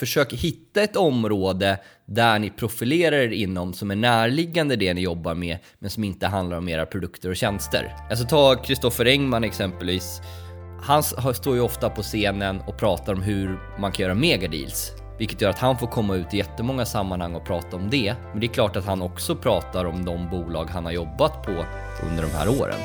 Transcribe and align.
Försök 0.00 0.32
hitta 0.32 0.82
ett 0.82 0.96
område 0.96 1.78
där 2.06 2.38
ni 2.38 2.50
profilerar 2.50 3.16
er 3.16 3.28
inom 3.28 3.72
som 3.72 3.90
är 3.90 3.96
närliggande 3.96 4.76
det 4.76 4.94
ni 4.94 5.00
jobbar 5.00 5.34
med, 5.34 5.58
men 5.78 5.90
som 5.90 6.04
inte 6.04 6.26
handlar 6.26 6.58
om 6.58 6.68
era 6.68 6.86
produkter 6.86 7.28
och 7.30 7.36
tjänster. 7.36 7.94
Alltså 8.10 8.26
ta 8.26 8.54
Kristoffer 8.54 9.04
Engman 9.04 9.44
exempelvis. 9.44 10.20
Han 10.82 11.34
står 11.34 11.54
ju 11.54 11.60
ofta 11.60 11.90
på 11.90 12.02
scenen 12.02 12.60
och 12.60 12.78
pratar 12.78 13.12
om 13.12 13.22
hur 13.22 13.60
man 13.78 13.92
kan 13.92 14.02
göra 14.02 14.14
megadeals. 14.14 14.92
Vilket 15.18 15.40
gör 15.40 15.50
att 15.50 15.58
han 15.58 15.78
får 15.78 15.86
komma 15.86 16.16
ut 16.16 16.34
i 16.34 16.36
jättemånga 16.36 16.86
sammanhang 16.86 17.34
och 17.34 17.46
prata 17.46 17.76
om 17.76 17.90
det. 17.90 18.14
Men 18.30 18.40
det 18.40 18.46
är 18.46 18.54
klart 18.54 18.76
att 18.76 18.86
han 18.86 19.02
också 19.02 19.36
pratar 19.36 19.84
om 19.84 20.04
de 20.04 20.30
bolag 20.30 20.64
han 20.64 20.84
har 20.84 20.92
jobbat 20.92 21.42
på 21.42 21.64
under 22.08 22.22
de 22.22 22.30
här 22.30 22.60
åren. 22.60 22.80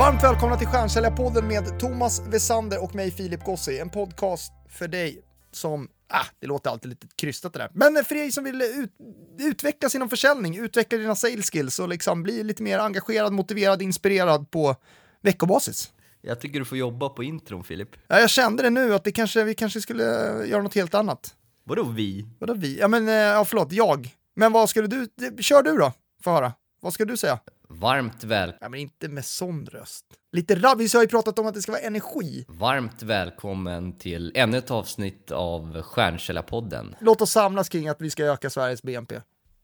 Varmt 0.00 0.22
välkomna 0.22 0.56
till 0.56 0.66
Stjärnsäljarpodden 0.66 1.48
med 1.48 1.80
Thomas 1.80 2.22
Wesander 2.28 2.82
och 2.84 2.94
mig 2.94 3.10
Filip 3.10 3.44
Gossi. 3.44 3.78
En 3.78 3.90
podcast 3.90 4.52
för 4.68 4.88
dig 4.88 5.22
som, 5.52 5.88
ah, 6.08 6.24
det 6.38 6.46
låter 6.46 6.70
alltid 6.70 6.88
lite 6.88 7.06
krystat 7.16 7.52
det 7.52 7.58
där, 7.58 7.70
men 7.74 8.04
för 8.04 8.14
dig 8.14 8.32
som 8.32 8.44
vill 8.44 8.62
ut, 8.62 8.92
utvecklas 9.38 9.94
inom 9.94 10.08
försäljning, 10.08 10.58
utveckla 10.58 10.98
dina 10.98 11.14
sales 11.14 11.50
skills 11.50 11.78
och 11.78 11.88
liksom 11.88 12.22
bli 12.22 12.44
lite 12.44 12.62
mer 12.62 12.78
engagerad, 12.78 13.32
motiverad, 13.32 13.82
inspirerad 13.82 14.50
på 14.50 14.76
veckobasis. 15.22 15.92
Jag 16.20 16.40
tycker 16.40 16.58
du 16.58 16.64
får 16.64 16.78
jobba 16.78 17.08
på 17.08 17.22
intron 17.22 17.64
Filip. 17.64 17.88
Ja, 18.08 18.20
jag 18.20 18.30
kände 18.30 18.62
det 18.62 18.70
nu 18.70 18.94
att 18.94 19.04
det 19.04 19.12
kanske, 19.12 19.44
vi 19.44 19.54
kanske 19.54 19.80
skulle 19.80 20.04
göra 20.46 20.62
något 20.62 20.74
helt 20.74 20.94
annat. 20.94 21.34
Vadå 21.64 21.82
vi? 21.82 22.26
Vadå 22.38 22.54
vi? 22.54 22.78
Ja 22.78 22.88
men, 22.88 23.08
eh, 23.08 23.14
ja 23.14 23.44
förlåt, 23.44 23.72
jag. 23.72 24.16
Men 24.36 24.52
vad 24.52 24.70
skulle 24.70 24.86
du, 24.86 25.08
kör 25.42 25.62
du 25.62 25.76
då, 25.76 25.92
få 26.24 26.30
höra. 26.30 26.52
Vad 26.80 26.92
ska 26.92 27.04
du 27.04 27.16
säga? 27.16 27.38
Varmt 27.72 28.24
väl... 28.24 28.52
Ja, 28.60 28.68
men 28.68 28.80
inte 28.80 29.08
med 29.08 29.24
sån 29.24 29.66
röst. 29.66 30.04
Lite 30.32 30.54
rabbis 30.54 30.94
har 30.94 31.02
ju 31.02 31.08
pratat 31.08 31.38
om 31.38 31.46
att 31.46 31.54
det 31.54 31.62
ska 31.62 31.72
vara 31.72 31.82
energi. 31.82 32.44
Varmt 32.48 33.02
välkommen 33.02 33.98
till 33.98 34.32
ännu 34.34 34.58
ett 34.58 34.70
avsnitt 34.70 35.30
av 35.30 35.82
Stjärnkällarpodden. 35.82 36.94
Låt 37.00 37.20
oss 37.20 37.30
samlas 37.30 37.68
kring 37.68 37.88
att 37.88 38.00
vi 38.00 38.10
ska 38.10 38.24
öka 38.24 38.50
Sveriges 38.50 38.82
BNP. 38.82 39.20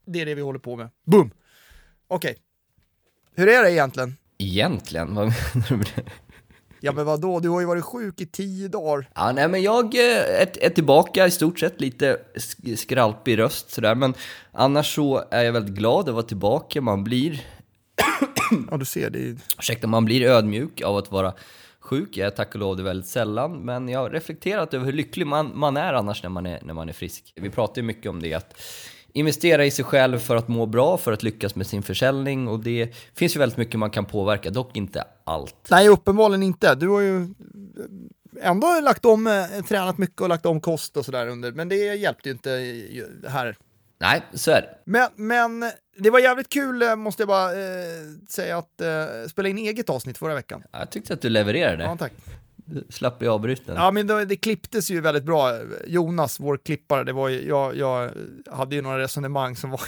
Det 0.06 0.20
är 0.20 0.26
det 0.26 0.34
vi 0.34 0.42
håller 0.42 0.58
på 0.58 0.76
med. 0.76 0.88
Boom! 1.06 1.30
Okej. 2.08 2.30
Okay. 2.30 2.42
Hur 3.34 3.48
är 3.48 3.62
det 3.62 3.72
egentligen? 3.72 4.16
Egentligen? 4.38 5.14
Vad 5.14 5.24
menar 5.24 5.68
du 5.68 5.76
med 5.76 5.86
det? 5.96 6.02
Ja 6.80 6.92
men 6.92 7.04
vadå, 7.04 7.41
du 7.41 7.48
har 7.48 7.60
ju 7.60 7.66
varit 7.66 7.84
sjuk 7.84 8.20
i 8.20 8.26
tio 8.26 8.68
dagar. 8.68 9.10
Ja, 9.14 9.32
nej 9.32 9.48
men 9.48 9.62
jag 9.62 9.94
eh, 9.94 10.41
är, 10.41 10.64
är 10.64 10.70
tillbaka 10.70 11.26
i 11.26 11.30
stort 11.30 11.58
sett, 11.58 11.80
lite 11.80 12.18
skralpig 12.76 13.38
röst 13.38 13.70
sådär, 13.70 13.94
men 13.94 14.14
annars 14.52 14.94
så 14.94 15.24
är 15.30 15.42
jag 15.44 15.52
väldigt 15.52 15.74
glad 15.74 16.08
att 16.08 16.14
vara 16.14 16.26
tillbaka. 16.26 16.80
Man 16.80 17.04
blir 17.04 17.44
ja, 18.70 18.77
du 18.77 18.84
ser. 18.84 19.11
Det 19.11 19.19
är... 19.19 19.36
Ursäkta, 19.58 19.86
man 19.86 20.05
blir 20.05 20.22
ödmjuk 20.22 20.80
av 20.80 20.97
att 20.97 21.11
vara 21.11 21.34
sjuk. 21.80 22.16
Jag 22.16 22.27
är 22.27 22.30
tack 22.30 22.55
och 22.55 22.61
lov 22.61 22.77
det 22.77 22.83
väldigt 22.83 23.06
sällan, 23.06 23.53
men 23.53 23.88
jag 23.88 24.00
har 24.00 24.11
reflekterat 24.11 24.75
över 24.75 24.84
hur 24.84 24.92
lycklig 24.92 25.27
man, 25.27 25.58
man 25.58 25.77
är 25.77 25.92
annars 25.92 26.22
när 26.22 26.30
man 26.30 26.47
är, 26.47 26.61
när 26.62 26.75
man 26.75 26.88
är 26.88 26.92
frisk. 26.92 27.33
Vi 27.36 27.50
pratar 27.50 27.83
ju 27.83 27.86
mycket 27.86 28.11
om 28.11 28.22
det, 28.22 28.34
att 28.34 28.61
investera 29.12 29.64
i 29.64 29.70
sig 29.70 29.84
själv 29.84 30.19
för 30.19 30.36
att 30.36 30.48
må 30.48 30.66
bra, 30.66 30.98
för 30.98 31.12
att 31.12 31.22
lyckas 31.22 31.55
med 31.55 31.66
sin 31.66 31.83
försäljning 31.83 32.48
och 32.48 32.61
det 32.61 32.94
finns 33.14 33.36
ju 33.36 33.38
väldigt 33.38 33.58
mycket 33.58 33.78
man 33.78 33.91
kan 33.91 34.05
påverka, 34.05 34.50
dock 34.50 34.77
inte 34.77 35.05
allt. 35.25 35.69
Nej, 35.70 35.88
uppenbarligen 35.88 36.42
inte. 36.42 36.75
Du 36.75 36.88
har 36.88 37.00
ju 37.00 37.34
ändå 38.42 38.81
lagt 38.81 39.05
om, 39.05 39.27
eh, 39.27 39.64
tränat 39.69 39.98
mycket 39.98 40.20
och 40.20 40.28
lagt 40.28 40.47
om 40.47 40.60
kost 40.60 40.97
och 40.97 41.04
sådär 41.04 41.28
under, 41.28 41.53
men 41.53 41.69
det 41.69 41.76
hjälpte 41.76 42.28
ju 42.28 42.32
inte 42.32 42.50
här. 43.28 43.56
Nej, 44.00 44.22
så 44.32 44.50
är 44.50 44.60
det. 44.60 44.78
Men, 44.84 45.09
men 45.16 45.70
det 45.98 46.10
var 46.10 46.18
jävligt 46.18 46.48
kul, 46.48 46.82
eh, 46.82 46.96
måste 46.96 47.22
jag 47.22 47.28
bara 47.28 47.52
eh, 47.52 48.02
säga, 48.28 48.58
att 48.58 48.80
eh, 48.80 49.28
spela 49.28 49.48
in 49.48 49.58
eget 49.58 49.90
avsnitt 49.90 50.18
förra 50.18 50.34
veckan. 50.34 50.62
Jag 50.72 50.90
tyckte 50.90 51.14
att 51.14 51.20
du 51.20 51.28
levererade. 51.28 51.84
Ja, 51.84 51.96
tack. 51.96 52.12
Du 52.56 52.84
slapp 52.88 53.18
bli 53.18 53.28
avbruten. 53.28 53.74
Ja, 53.76 53.90
men 53.90 54.06
det, 54.06 54.24
det 54.24 54.36
klipptes 54.36 54.90
ju 54.90 55.00
väldigt 55.00 55.24
bra. 55.24 55.58
Jonas, 55.86 56.40
vår 56.40 56.56
klippare, 56.56 57.04
det 57.04 57.12
var 57.12 57.28
ju, 57.28 57.48
jag, 57.48 57.76
jag 57.76 58.10
hade 58.50 58.76
ju 58.76 58.82
några 58.82 58.98
resonemang 58.98 59.56
som 59.56 59.70
var 59.70 59.80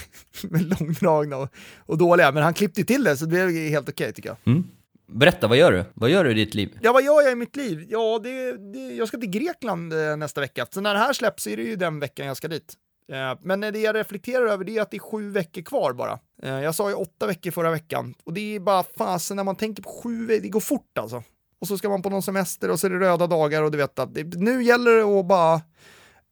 långdragna 0.80 1.36
och, 1.36 1.48
och, 1.78 1.98
dåliga, 1.98 2.32
men 2.32 2.42
han 2.42 2.54
klippte 2.54 2.84
till 2.84 3.04
det, 3.04 3.16
så 3.16 3.24
det 3.24 3.30
blev 3.30 3.50
helt 3.50 3.88
okej 3.88 4.04
okay, 4.04 4.12
tycker 4.12 4.28
jag. 4.28 4.36
Mm. 4.44 4.64
Berätta, 5.06 5.46
vad 5.46 5.58
gör 5.58 5.72
du? 5.72 5.84
Vad 5.94 6.10
gör 6.10 6.24
du 6.24 6.30
i 6.30 6.34
ditt 6.34 6.54
liv? 6.54 6.78
Ja, 6.82 6.92
vad 6.92 7.04
gör 7.04 7.22
jag 7.22 7.32
i 7.32 7.34
mitt 7.34 7.56
liv? 7.56 7.86
Ja, 7.88 8.20
det, 8.22 8.52
det, 8.72 8.78
jag 8.78 9.08
ska 9.08 9.18
till 9.18 9.30
Grekland 9.30 9.92
eh, 9.92 10.16
nästa 10.16 10.40
vecka, 10.40 10.66
så 10.70 10.80
när 10.80 10.94
det 10.94 11.00
här 11.00 11.12
släpps 11.12 11.46
är 11.46 11.56
det 11.56 11.62
ju 11.62 11.76
den 11.76 12.00
veckan 12.00 12.26
jag 12.26 12.36
ska 12.36 12.48
dit. 12.48 12.74
Eh, 13.12 13.38
men 13.42 13.60
det 13.60 13.78
jag 13.78 13.96
reflekterar 13.96 14.46
över 14.46 14.64
det 14.64 14.78
är 14.78 14.82
att 14.82 14.90
det 14.90 14.96
är 14.96 15.10
sju 15.10 15.30
veckor 15.30 15.62
kvar 15.62 15.92
bara. 15.92 16.18
Eh, 16.42 16.60
jag 16.60 16.74
sa 16.74 16.88
ju 16.88 16.94
åtta 16.94 17.26
veckor 17.26 17.50
förra 17.50 17.70
veckan 17.70 18.14
och 18.24 18.32
det 18.32 18.56
är 18.56 18.60
bara 18.60 18.84
fasen 18.98 19.36
när 19.36 19.44
man 19.44 19.56
tänker 19.56 19.82
på 19.82 20.00
sju 20.02 20.26
veckor, 20.26 20.42
det 20.42 20.48
går 20.48 20.60
fort 20.60 20.98
alltså. 20.98 21.22
Och 21.60 21.68
så 21.68 21.78
ska 21.78 21.88
man 21.88 22.02
på 22.02 22.10
någon 22.10 22.22
semester 22.22 22.70
och 22.70 22.80
så 22.80 22.86
är 22.86 22.90
det 22.90 22.98
röda 22.98 23.26
dagar 23.26 23.62
och 23.62 23.70
du 23.70 23.78
vet 23.78 23.98
att 23.98 24.14
det, 24.14 24.24
nu 24.24 24.62
gäller 24.62 24.90
det 24.90 25.20
att 25.20 25.26
bara 25.26 25.60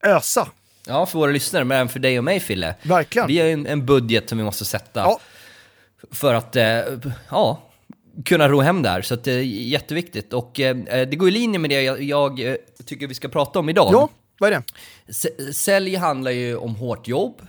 ösa. 0.04 0.48
Ja, 0.86 1.06
för 1.06 1.18
våra 1.18 1.30
lyssnare, 1.30 1.64
men 1.64 1.76
även 1.76 1.88
för 1.88 1.98
dig 1.98 2.18
och 2.18 2.24
mig 2.24 2.40
Fille. 2.40 2.74
Verkligen. 2.82 3.28
Vi 3.28 3.38
har 3.38 3.46
en, 3.46 3.66
en 3.66 3.86
budget 3.86 4.28
som 4.28 4.38
vi 4.38 4.44
måste 4.44 4.64
sätta 4.64 5.00
ja. 5.00 5.20
för 6.10 6.34
att, 6.34 6.56
eh, 6.56 6.80
ja, 7.30 7.62
kunna 8.24 8.48
ro 8.48 8.60
hem 8.60 8.82
där. 8.82 9.02
Så 9.02 9.16
det 9.16 9.32
är 9.32 9.42
jätteviktigt. 9.42 10.32
Och 10.32 10.52
det 10.54 11.18
går 11.18 11.28
i 11.28 11.30
linje 11.30 11.58
med 11.58 11.70
det 11.70 11.82
jag, 11.82 12.02
jag 12.02 12.56
tycker 12.86 13.06
vi 13.06 13.14
ska 13.14 13.28
prata 13.28 13.58
om 13.58 13.68
idag. 13.68 13.90
Ja. 13.92 14.08
Vad 14.38 14.52
är 14.52 14.62
det? 15.06 15.52
Sälj 15.54 15.96
handlar 15.96 16.30
ju 16.30 16.56
om 16.56 16.74
hårt 16.74 17.08
jobb. 17.08 17.42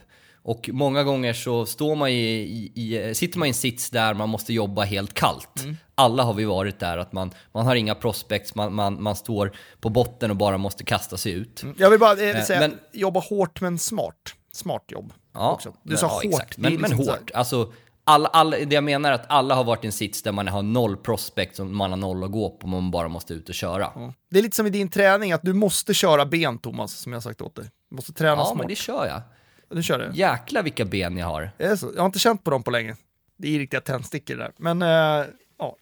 Och 0.47 0.69
många 0.73 1.03
gånger 1.03 1.33
så 1.33 1.65
står 1.65 1.95
man 1.95 2.09
i, 2.09 2.71
i, 2.75 2.95
i, 2.95 3.15
sitter 3.15 3.39
man 3.39 3.45
i 3.45 3.49
en 3.49 3.53
sits 3.53 3.89
där 3.89 4.13
man 4.13 4.29
måste 4.29 4.53
jobba 4.53 4.83
helt 4.83 5.13
kallt. 5.13 5.63
Mm. 5.63 5.77
Alla 5.95 6.23
har 6.23 6.33
vi 6.33 6.45
varit 6.45 6.79
där, 6.79 6.97
att 6.97 7.13
man, 7.13 7.31
man 7.51 7.65
har 7.65 7.75
inga 7.75 7.95
prospects, 7.95 8.55
man, 8.55 8.73
man, 8.73 9.03
man 9.03 9.15
står 9.15 9.51
på 9.79 9.89
botten 9.89 10.31
och 10.31 10.37
bara 10.37 10.57
måste 10.57 10.83
kasta 10.83 11.17
sig 11.17 11.31
ut. 11.31 11.63
Mm. 11.63 11.75
Jag 11.79 11.89
vill 11.89 11.99
bara 11.99 12.11
eh, 12.11 12.43
säga, 12.43 12.59
men, 12.59 12.79
jobba 12.91 13.19
hårt 13.19 13.61
men 13.61 13.79
smart. 13.79 14.33
Smart 14.51 14.83
jobb. 14.87 15.13
Ja, 15.33 15.51
också. 15.51 15.73
Du 15.83 15.97
sa 15.97 16.05
ja, 16.05 16.13
hårt. 16.13 16.25
Exakt. 16.25 16.57
Men, 16.57 16.71
liksom 16.71 16.97
men 16.97 17.07
hårt. 17.07 17.31
Alltså, 17.33 17.71
alla, 18.07 18.27
alla, 18.27 18.57
det 18.57 18.75
jag 18.75 18.83
menar 18.83 19.09
är 19.09 19.13
att 19.13 19.25
alla 19.29 19.55
har 19.55 19.63
varit 19.63 19.83
i 19.83 19.87
en 19.87 19.93
sits 19.93 20.21
där 20.21 20.31
man 20.31 20.47
har 20.47 20.63
noll 20.63 20.97
prospect 20.97 21.59
och 21.59 21.67
man 21.67 21.89
har 21.89 21.97
noll 21.97 22.23
att 22.23 22.31
gå 22.31 22.49
på, 22.49 22.67
man 22.67 22.91
bara 22.91 23.07
måste 23.07 23.33
ut 23.33 23.49
och 23.49 23.55
köra. 23.55 23.91
Ja. 23.95 24.13
Det 24.29 24.39
är 24.39 24.43
lite 24.43 24.55
som 24.55 24.67
i 24.67 24.69
din 24.69 24.89
träning, 24.89 25.31
att 25.31 25.41
du 25.43 25.53
måste 25.53 25.93
köra 25.93 26.25
ben 26.25 26.57
Thomas, 26.57 26.93
som 26.93 27.13
jag 27.13 27.23
sagt 27.23 27.41
åt 27.41 27.55
dig. 27.55 27.65
Du 27.89 27.95
måste 27.95 28.13
träna 28.13 28.31
ja, 28.31 28.45
smart. 28.45 28.49
Ja, 28.49 28.57
men 28.57 28.67
det 28.67 28.75
kör 28.75 29.05
jag. 29.05 29.21
Du 29.69 29.83
kör 29.83 29.99
det? 29.99 30.11
Jäklar 30.13 30.63
vilka 30.63 30.85
ben 30.85 31.17
jag 31.17 31.27
har. 31.27 31.51
Det 31.57 31.63
är 31.63 31.75
så. 31.75 31.91
Jag 31.95 32.01
har 32.01 32.05
inte 32.05 32.19
känt 32.19 32.43
på 32.43 32.51
dem 32.51 32.63
på 32.63 32.71
länge. 32.71 32.95
Det 33.37 33.55
är 33.55 33.59
riktiga 33.59 33.81
tändstickor 33.81 34.35
där. 34.35 34.51
Men 34.57 34.81
äh, 34.81 35.25
ja, 35.59 35.75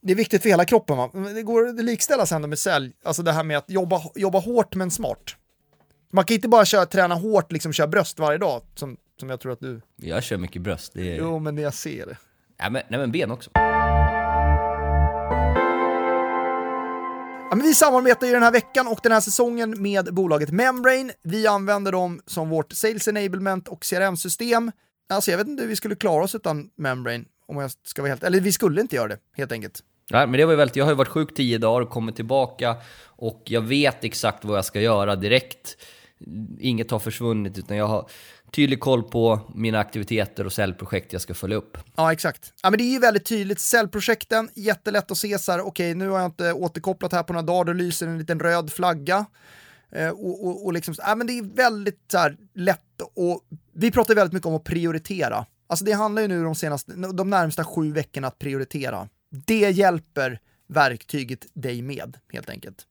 det 0.00 0.12
är 0.12 0.16
viktigt 0.16 0.42
för 0.42 0.48
hela 0.48 0.64
kroppen. 0.64 0.96
Va? 0.96 1.10
Det 1.34 1.42
går 1.42 1.72
det 1.72 1.82
likställas 1.82 2.32
ändå 2.32 2.48
med 2.48 2.58
sälj, 2.58 2.92
alltså 3.04 3.22
det 3.22 3.32
här 3.32 3.44
med 3.44 3.58
att 3.58 3.70
jobba, 3.70 4.02
jobba 4.14 4.38
hårt 4.38 4.74
men 4.74 4.90
smart. 4.90 5.36
Man 6.12 6.24
kan 6.24 6.34
inte 6.34 6.48
bara 6.48 6.64
köra, 6.64 6.86
träna 6.86 7.14
hårt, 7.14 7.52
liksom 7.52 7.72
köra 7.72 7.86
bröst 7.86 8.18
varje 8.18 8.38
dag, 8.38 8.62
som 8.74 8.96
som 9.20 9.30
jag 9.30 9.40
tror 9.40 9.52
att 9.52 9.60
du... 9.60 9.80
Jag 9.96 10.22
kör 10.22 10.36
mycket 10.36 10.62
bröst. 10.62 10.92
Det 10.94 11.12
är... 11.12 11.18
Jo, 11.18 11.38
men 11.38 11.58
jag 11.58 11.74
ser 11.74 12.06
det. 12.06 12.16
Ja, 12.58 12.70
men, 12.70 12.82
nej, 12.88 13.00
men 13.00 13.12
ben 13.12 13.30
också. 13.30 13.50
Ja, 17.50 17.58
vi 17.62 17.74
samarbetar 17.74 18.26
ju 18.26 18.32
den 18.32 18.42
här 18.42 18.52
veckan 18.52 18.86
och 18.86 19.00
den 19.02 19.12
här 19.12 19.20
säsongen 19.20 19.82
med 19.82 20.14
bolaget 20.14 20.50
Membrane. 20.50 21.12
Vi 21.22 21.46
använder 21.46 21.92
dem 21.92 22.20
som 22.26 22.48
vårt 22.48 22.72
Sales 22.72 23.08
Enablement 23.08 23.68
och 23.68 23.82
CRM-system. 23.84 24.72
Alltså 25.08 25.30
jag 25.30 25.38
vet 25.38 25.46
inte 25.46 25.62
hur 25.62 25.68
vi 25.68 25.76
skulle 25.76 25.94
klara 25.94 26.24
oss 26.24 26.34
utan 26.34 26.70
Membrane, 26.76 27.24
om 27.46 27.56
jag 27.56 27.70
ska 27.84 28.02
vara 28.02 28.08
helt... 28.08 28.24
Eller 28.24 28.40
vi 28.40 28.52
skulle 28.52 28.80
inte 28.80 28.96
göra 28.96 29.08
det, 29.08 29.18
helt 29.36 29.52
enkelt. 29.52 29.80
Nej, 30.10 30.26
men 30.26 30.38
det 30.38 30.44
var 30.44 30.52
ju 30.52 30.56
väldigt, 30.56 30.76
jag 30.76 30.84
har 30.84 30.92
ju 30.92 30.96
varit 30.96 31.08
sjuk 31.08 31.34
tio 31.34 31.58
dagar 31.58 31.80
och 31.80 31.90
kommit 31.90 32.16
tillbaka 32.16 32.76
och 33.04 33.42
jag 33.44 33.60
vet 33.60 34.04
exakt 34.04 34.44
vad 34.44 34.58
jag 34.58 34.64
ska 34.64 34.80
göra 34.80 35.16
direkt. 35.16 35.76
Inget 36.60 36.90
har 36.90 36.98
försvunnit 36.98 37.58
utan 37.58 37.76
jag 37.76 37.86
har 37.86 38.08
tydlig 38.54 38.80
koll 38.80 39.02
på 39.02 39.40
mina 39.54 39.78
aktiviteter 39.78 40.46
och 40.46 40.52
säljprojekt 40.52 41.12
jag 41.12 41.22
ska 41.22 41.34
följa 41.34 41.56
upp. 41.56 41.78
Ja, 41.96 42.12
exakt. 42.12 42.52
Ja, 42.62 42.70
men 42.70 42.78
det 42.78 42.84
är 42.84 42.92
ju 42.92 42.98
väldigt 42.98 43.24
tydligt. 43.24 43.60
Säljprojekten, 43.60 44.48
jättelätt 44.54 45.10
att 45.10 45.18
se 45.18 45.38
så 45.38 45.52
här, 45.52 45.60
okej, 45.60 45.68
okay, 45.68 45.94
nu 45.94 46.08
har 46.08 46.18
jag 46.18 46.26
inte 46.26 46.52
återkopplat 46.52 47.12
här 47.12 47.22
på 47.22 47.32
några 47.32 47.46
dagar, 47.46 47.64
då 47.64 47.72
lyser 47.72 48.06
en 48.06 48.18
liten 48.18 48.40
röd 48.40 48.72
flagga. 48.72 49.26
Eh, 49.90 50.08
och, 50.08 50.46
och, 50.46 50.64
och 50.64 50.72
liksom, 50.72 50.94
ja, 50.98 51.14
men 51.14 51.26
det 51.26 51.38
är 51.38 51.42
väldigt 51.42 52.00
så 52.12 52.18
här, 52.18 52.36
lätt 52.54 52.80
och 53.14 53.40
vi 53.72 53.90
pratar 53.90 54.14
väldigt 54.14 54.32
mycket 54.32 54.46
om 54.46 54.54
att 54.54 54.64
prioritera. 54.64 55.46
Alltså 55.66 55.84
det 55.84 55.92
handlar 55.92 56.22
ju 56.22 56.28
nu 56.28 56.44
de 56.44 56.54
senaste, 56.54 56.92
de 56.92 57.30
närmsta 57.30 57.64
sju 57.64 57.92
veckorna 57.92 58.28
att 58.28 58.38
prioritera. 58.38 59.08
Det 59.46 59.70
hjälper 59.70 60.40
verktyget 60.68 61.46
dig 61.54 61.82
med, 61.82 62.16
helt 62.32 62.50
enkelt. 62.50 62.86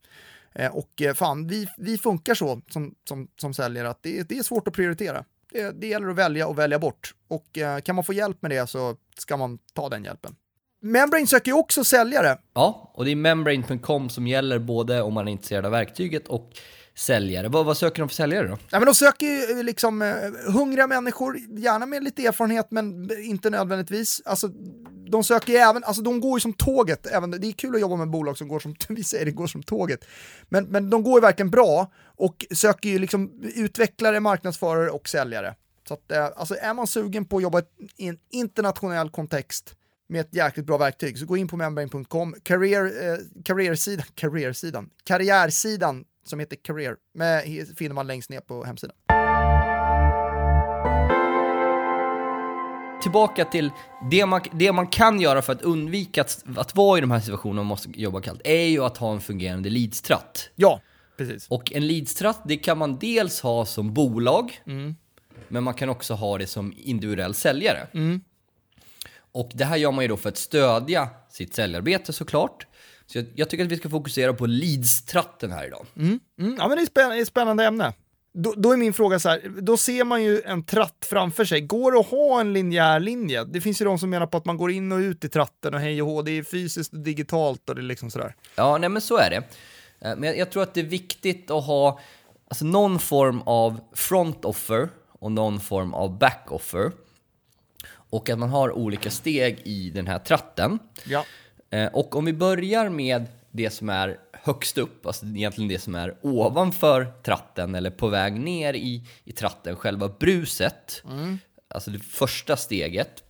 Eh, 0.55 0.71
och 0.71 1.01
eh, 1.01 1.13
fan, 1.13 1.47
vi, 1.47 1.67
vi 1.77 1.97
funkar 1.97 2.33
så 2.33 2.61
som, 2.69 2.95
som, 3.07 3.27
som 3.41 3.53
säljare 3.53 3.89
att 3.89 4.03
det, 4.03 4.29
det 4.29 4.37
är 4.37 4.43
svårt 4.43 4.67
att 4.67 4.73
prioritera 4.73 5.25
det, 5.53 5.71
det 5.81 5.87
gäller 5.87 6.07
att 6.07 6.15
välja 6.15 6.47
och 6.47 6.59
välja 6.59 6.79
bort. 6.79 7.13
Och 7.27 7.57
eh, 7.57 7.79
kan 7.79 7.95
man 7.95 8.03
få 8.03 8.13
hjälp 8.13 8.41
med 8.41 8.51
det 8.51 8.67
så 8.69 8.95
ska 9.17 9.37
man 9.37 9.59
ta 9.73 9.89
den 9.89 10.03
hjälpen. 10.03 10.35
Membrane 10.81 11.27
söker 11.27 11.51
ju 11.51 11.57
också 11.57 11.83
säljare. 11.83 12.37
Ja, 12.53 12.91
och 12.93 13.05
det 13.05 13.11
är 13.11 13.15
membrane.com 13.15 14.09
som 14.09 14.27
gäller 14.27 14.59
både 14.59 15.01
om 15.01 15.13
man 15.13 15.27
är 15.27 15.31
intresserad 15.31 15.65
av 15.65 15.71
verktyget 15.71 16.27
och 16.27 16.51
säljare. 16.95 17.49
Vad, 17.49 17.65
vad 17.65 17.77
söker 17.77 17.99
de 17.99 18.09
för 18.09 18.15
säljare 18.15 18.47
då? 18.47 18.57
Ja, 18.69 18.79
men 18.79 18.85
de 18.85 18.95
söker 18.95 19.25
ju 19.25 19.59
eh, 19.59 19.63
liksom 19.63 20.01
eh, 20.01 20.51
hungriga 20.53 20.87
människor, 20.87 21.37
gärna 21.37 21.85
med 21.85 22.03
lite 22.03 22.25
erfarenhet 22.25 22.67
men 22.69 23.09
inte 23.23 23.49
nödvändigtvis. 23.49 24.21
Alltså, 24.25 24.47
de 25.09 25.23
söker 25.23 25.53
ju 25.53 25.59
även, 25.59 25.83
alltså 25.83 26.01
de 26.01 26.19
går 26.19 26.37
ju 26.37 26.41
som 26.41 26.53
tåget, 26.53 27.07
även, 27.07 27.31
det 27.31 27.47
är 27.47 27.51
kul 27.51 27.75
att 27.75 27.81
jobba 27.81 27.95
med 27.95 28.09
bolag 28.09 28.37
som 28.37 28.47
går 28.47 28.59
som, 28.59 28.75
vi 28.89 29.03
säger 29.03 29.25
det 29.25 29.31
går 29.31 29.47
som 29.47 29.63
tåget. 29.63 30.05
Men, 30.49 30.65
men 30.65 30.89
de 30.89 31.03
går 31.03 31.17
ju 31.17 31.21
verkligen 31.21 31.51
bra 31.51 31.91
och 32.05 32.45
söker 32.51 32.89
ju 32.89 32.99
liksom 32.99 33.31
utvecklare, 33.55 34.19
marknadsförare 34.19 34.89
och 34.89 35.09
säljare. 35.09 35.55
Så 35.87 35.93
att, 35.93 36.11
eh, 36.11 36.29
alltså 36.35 36.55
är 36.55 36.73
man 36.73 36.87
sugen 36.87 37.25
på 37.25 37.37
att 37.37 37.43
jobba 37.43 37.61
i 37.97 38.07
en 38.07 38.17
internationell 38.31 39.09
kontext 39.09 39.75
med 40.09 40.21
ett 40.21 40.35
jäkligt 40.35 40.65
bra 40.65 40.77
verktyg 40.77 41.17
så 41.17 41.25
gå 41.25 41.37
in 41.37 41.47
på 41.47 41.57
membrane.com, 41.57 42.35
career, 42.43 42.85
eh, 42.85 43.17
karriärsidan, 43.43 44.05
karriärsidan, 44.15 44.89
karriärsidan 45.03 46.05
som 46.23 46.39
heter 46.39 46.55
Career, 46.55 46.95
med, 47.13 47.67
finner 47.77 47.95
man 47.95 48.07
längst 48.07 48.29
ner 48.29 48.39
på 48.39 48.63
hemsidan. 48.63 48.95
Tillbaka 53.01 53.45
till 53.45 53.71
det 54.11 54.25
man, 54.25 54.41
det 54.51 54.71
man 54.71 54.87
kan 54.87 55.21
göra 55.21 55.41
för 55.41 55.53
att 55.53 55.61
undvika 55.61 56.21
att, 56.21 56.43
att 56.57 56.75
vara 56.75 56.97
i 56.97 57.01
de 57.01 57.11
här 57.11 57.19
situationerna 57.19 57.61
man 57.61 57.65
måste 57.65 57.89
jobba 57.95 58.21
kallt, 58.21 58.41
är 58.43 58.65
ju 58.65 58.83
att 58.83 58.97
ha 58.97 59.13
en 59.13 59.21
fungerande 59.21 59.69
leadstratt. 59.69 60.49
Ja, 60.55 60.81
precis. 61.17 61.47
Och 61.47 61.73
en 61.73 61.87
leadstratt, 61.87 62.41
det 62.45 62.57
kan 62.57 62.77
man 62.77 62.99
dels 62.99 63.41
ha 63.41 63.65
som 63.65 63.93
bolag, 63.93 64.61
mm. 64.65 64.95
men 65.47 65.63
man 65.63 65.73
kan 65.73 65.89
också 65.89 66.13
ha 66.13 66.37
det 66.37 66.47
som 66.47 66.73
individuell 66.77 67.33
säljare. 67.33 67.87
Mm. 67.93 68.21
Och 69.31 69.51
det 69.53 69.65
här 69.65 69.77
gör 69.77 69.91
man 69.91 70.03
ju 70.03 70.07
då 70.07 70.17
för 70.17 70.29
att 70.29 70.37
stödja 70.37 71.09
sitt 71.29 71.55
säljarbete 71.55 72.13
såklart. 72.13 72.67
Så 73.05 73.17
jag, 73.17 73.25
jag 73.35 73.49
tycker 73.49 73.65
att 73.65 73.71
vi 73.71 73.77
ska 73.77 73.89
fokusera 73.89 74.33
på 74.33 74.45
leadstratten 74.45 75.51
här 75.51 75.67
idag. 75.67 75.85
Mm. 75.97 76.19
Mm. 76.39 76.55
Ja 76.57 76.67
men 76.67 76.77
det 76.77 76.83
är, 76.83 76.85
spänn 76.85 77.11
ett 77.11 77.27
spännande 77.27 77.65
ämne. 77.65 77.93
Då, 78.33 78.53
då, 78.57 78.71
är 78.71 78.77
min 78.77 78.93
fråga 78.93 79.19
så 79.19 79.29
här, 79.29 79.41
då 79.61 79.77
ser 79.77 80.03
man 80.03 80.23
ju 80.23 80.41
en 80.41 80.63
tratt 80.63 81.05
framför 81.09 81.45
sig. 81.45 81.61
Går 81.61 81.91
det 81.91 81.99
att 81.99 82.07
ha 82.07 82.41
en 82.41 82.53
linjär 82.53 82.99
linje? 82.99 83.43
Det 83.43 83.61
finns 83.61 83.81
ju 83.81 83.85
de 83.85 83.99
som 83.99 84.09
menar 84.09 84.27
på 84.27 84.37
att 84.37 84.45
man 84.45 84.57
går 84.57 84.71
in 84.71 84.91
och 84.91 84.97
ut 84.97 85.23
i 85.23 85.29
tratten 85.29 85.73
och 85.73 85.79
hej 85.79 86.01
och 86.01 86.07
hå, 86.07 86.21
det 86.21 86.31
är 86.31 86.43
fysiskt 86.43 86.93
och 86.93 86.99
digitalt 86.99 87.69
och 87.69 87.75
det 87.75 87.81
är 87.81 87.83
liksom 87.83 88.11
sådär. 88.11 88.35
Ja, 88.55 88.77
nej 88.77 88.89
men 88.89 89.01
så 89.01 89.17
är 89.17 89.29
det. 89.29 89.43
Eh, 90.07 90.15
men 90.15 90.23
jag, 90.23 90.37
jag 90.37 90.51
tror 90.51 90.63
att 90.63 90.73
det 90.73 90.79
är 90.79 90.85
viktigt 90.85 91.51
att 91.51 91.65
ha 91.65 91.99
alltså, 92.47 92.65
någon 92.65 92.99
form 92.99 93.41
av 93.41 93.79
front 93.93 94.45
offer 94.45 94.89
och 95.07 95.31
någon 95.31 95.59
form 95.59 95.93
av 95.93 96.17
back 96.17 96.45
offer. 96.47 96.91
Och 97.93 98.29
att 98.29 98.39
man 98.39 98.49
har 98.49 98.71
olika 98.71 99.11
steg 99.11 99.61
i 99.63 99.89
den 99.89 100.07
här 100.07 100.19
tratten. 100.19 100.79
Ja. 101.05 101.25
Eh, 101.73 101.87
och 101.87 102.15
om 102.15 102.25
vi 102.25 102.33
börjar 102.33 102.89
med 102.89 103.25
det 103.51 103.69
som 103.69 103.89
är 103.89 104.19
högst 104.31 104.77
upp, 104.77 105.05
alltså 105.05 105.25
egentligen 105.25 105.67
det 105.67 105.79
som 105.79 105.95
är 105.95 106.15
ovanför 106.21 107.13
tratten 107.23 107.75
eller 107.75 107.89
på 107.89 108.07
väg 108.07 108.39
ner 108.39 108.73
i, 108.73 109.03
i 109.23 109.31
tratten, 109.31 109.75
själva 109.75 110.09
bruset, 110.19 111.03
mm. 111.11 111.39
alltså 111.67 111.91
det 111.91 111.99
första 111.99 112.57
steget, 112.57 113.23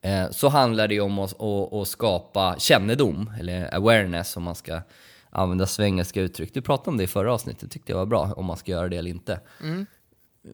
eh, 0.00 0.30
så 0.30 0.48
handlar 0.48 0.88
det 0.88 1.00
om 1.00 1.18
att, 1.18 1.40
att, 1.40 1.72
att, 1.72 1.88
skapa 1.88 2.56
kännedom, 2.58 3.32
eller 3.40 3.74
awareness 3.74 4.36
om 4.36 4.42
man 4.42 4.54
ska 4.54 4.80
använda 5.30 5.66
svengelska 5.66 6.20
uttryck. 6.20 6.54
Du 6.54 6.62
pratade 6.62 6.90
om 6.90 6.96
det 6.96 7.04
i 7.04 7.06
förra 7.06 7.34
avsnittet, 7.34 7.70
tyckte 7.70 7.92
jag 7.92 7.98
var 7.98 8.06
bra, 8.06 8.32
om 8.36 8.44
man 8.44 8.56
ska 8.56 8.72
göra 8.72 8.88
det 8.88 8.96
eller 8.96 9.10
inte. 9.10 9.40
Mm. 9.60 9.86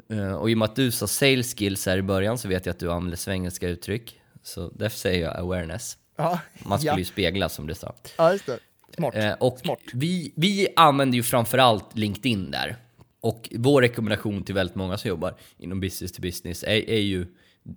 Eh, 0.09 0.33
och 0.33 0.51
i 0.51 0.55
och 0.55 0.59
med 0.59 0.67
att 0.67 0.77
du 0.77 0.91
sa 0.91 1.07
sales 1.07 1.55
skills 1.55 1.87
här 1.87 1.99
i 1.99 2.03
början 2.03 2.39
så 2.39 2.49
vet 2.49 2.67
jag 2.67 2.73
att 2.73 2.81
du 2.81 2.93
använder 2.93 3.17
svengelska 3.17 3.69
uttryck. 3.69 4.21
Så 4.43 4.69
därför 4.69 4.99
säger 4.99 5.25
jag 5.25 5.37
awareness. 5.37 5.99
Ja, 6.19 6.39
Man 6.65 6.79
skulle 6.79 6.93
ja. 6.93 6.99
ju 6.99 7.05
spegla 7.05 7.49
som 7.49 7.67
det 7.67 7.75
sa. 7.75 7.95
Ja, 8.17 8.33
just 8.33 8.47
det. 8.47 8.59
Smart. 8.97 9.15
Eh, 9.15 9.33
och 9.33 9.59
Smart. 9.59 9.79
Vi, 9.93 10.33
vi 10.37 10.69
använder 10.77 11.17
ju 11.17 11.23
framförallt 11.23 11.97
LinkedIn 11.97 12.51
där. 12.51 12.77
Och 13.21 13.49
vår 13.53 13.83
rekommendation 13.83 14.43
till 14.43 14.55
väldigt 14.55 14.77
många 14.77 14.99
som 14.99 15.09
jobbar 15.09 15.35
inom 15.59 15.81
business 15.81 16.13
to 16.13 16.23
business 16.23 16.63
är, 16.63 16.91
är 16.91 17.01
ju 17.01 17.27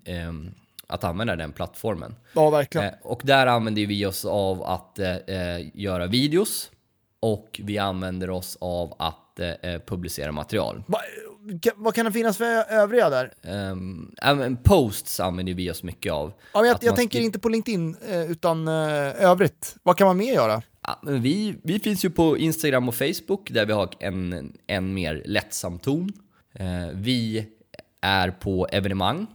eh, 0.05 0.31
att 0.87 1.03
använda 1.03 1.35
den 1.35 1.51
plattformen. 1.51 2.15
Ja, 2.33 2.49
verkligen. 2.49 2.87
Eh, 2.87 2.93
och 3.01 3.21
där 3.23 3.47
använder 3.47 3.85
vi 3.85 4.05
oss 4.05 4.25
av 4.25 4.63
att 4.63 4.99
eh, 4.99 5.15
eh 5.15 5.67
göra 5.73 6.07
videos 6.07 6.71
och 7.19 7.61
vi 7.63 7.77
använder 7.77 8.29
oss 8.29 8.57
av 8.61 8.95
att 8.99 9.39
eh, 9.39 9.79
publicera 9.85 10.31
material. 10.31 10.83
Va, 10.87 10.99
vad 11.75 11.95
kan 11.95 12.05
det 12.05 12.11
finnas 12.11 12.37
för 12.37 12.71
övriga 12.73 13.09
där? 13.09 13.31
Um, 14.21 14.57
posts 14.63 15.19
använder 15.19 15.53
vi 15.53 15.71
oss 15.71 15.83
mycket 15.83 16.13
av. 16.13 16.33
Ja, 16.53 16.65
jag, 16.65 16.77
jag 16.81 16.95
tänker 16.95 17.19
inte 17.19 17.39
på 17.39 17.49
LinkedIn, 17.49 17.95
eh, 18.09 18.31
utan 18.31 18.67
uh, 18.67 19.23
övrigt. 19.23 19.75
Vad 19.83 19.97
kan 19.97 20.07
man 20.07 20.17
mer 20.17 20.33
göra? 20.33 20.61
Ja, 20.87 21.01
vi, 21.07 21.55
vi 21.63 21.79
finns 21.79 22.05
ju 22.05 22.09
på 22.09 22.37
Instagram 22.37 22.87
och 22.87 22.95
Facebook 22.95 23.51
där 23.51 23.65
vi 23.65 23.73
har 23.73 23.89
en, 23.99 24.53
en 24.67 24.93
mer 24.93 25.23
lättsam 25.25 25.79
ton. 25.79 26.11
Uh, 26.59 26.89
vi 26.93 27.45
är 28.01 28.31
på 28.31 28.67
evenemang. 28.71 29.27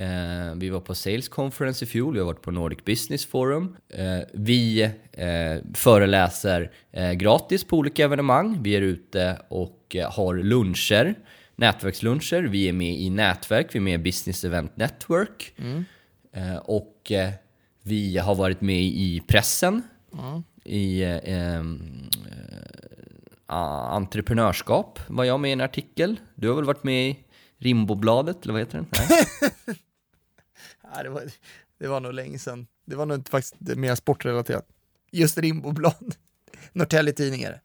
Uh, 0.00 0.54
vi 0.56 0.68
var 0.68 0.80
på 0.80 0.94
Sales 0.94 1.28
Conference 1.28 1.84
i 1.84 1.88
fjol, 1.88 2.14
vi 2.14 2.18
har 2.18 2.26
varit 2.26 2.42
på 2.42 2.50
Nordic 2.50 2.84
Business 2.84 3.26
Forum. 3.26 3.76
Uh, 3.98 4.24
vi 4.32 4.84
uh, 4.84 5.72
föreläser 5.74 6.70
gratis 7.14 7.64
på 7.64 7.76
olika 7.76 8.04
evenemang. 8.04 8.62
Vi 8.62 8.76
är 8.76 8.82
ute 8.82 9.38
och 9.48 9.96
har 10.10 10.34
luncher, 10.34 11.14
nätverksluncher. 11.56 12.42
Vi 12.42 12.68
är 12.68 12.72
med 12.72 12.94
i 12.94 13.10
nätverk, 13.10 13.66
vi 13.72 13.78
är 13.78 13.82
med 13.82 13.94
i 13.94 14.02
Business 14.02 14.44
Event 14.44 14.76
Network. 14.76 15.54
Mm. 15.58 15.84
och 16.64 17.12
vi 17.82 18.18
har 18.18 18.34
varit 18.34 18.60
med 18.60 18.82
i 18.82 19.22
pressen, 19.26 19.82
mm. 20.12 20.42
i 20.64 21.04
entreprenörskap 23.46 25.00
var 25.06 25.24
jag 25.24 25.40
med 25.40 25.48
i 25.48 25.52
en 25.52 25.60
artikel. 25.60 26.20
Du 26.34 26.48
har 26.48 26.54
väl 26.56 26.64
varit 26.64 26.84
med 26.84 27.10
i 27.10 27.18
Rimbobladet, 27.58 28.42
eller 28.42 28.52
vad 28.52 28.62
heter 28.62 28.78
den? 28.78 28.86
Nej. 28.92 29.76
Nej, 30.96 31.04
det, 31.04 31.10
var, 31.10 31.22
det 31.78 31.88
var 31.88 32.00
nog 32.00 32.12
länge 32.12 32.38
sedan. 32.38 32.66
Det 32.84 32.96
var 32.96 33.06
nog 33.06 33.16
inte 33.16 33.30
faktiskt 33.30 33.54
mer 33.60 33.94
sportrelaterat. 33.94 34.66
Just 35.10 35.38
Rimboblad. 35.38 36.14
Norrtälje 36.72 37.12
Tidningar. 37.12 37.60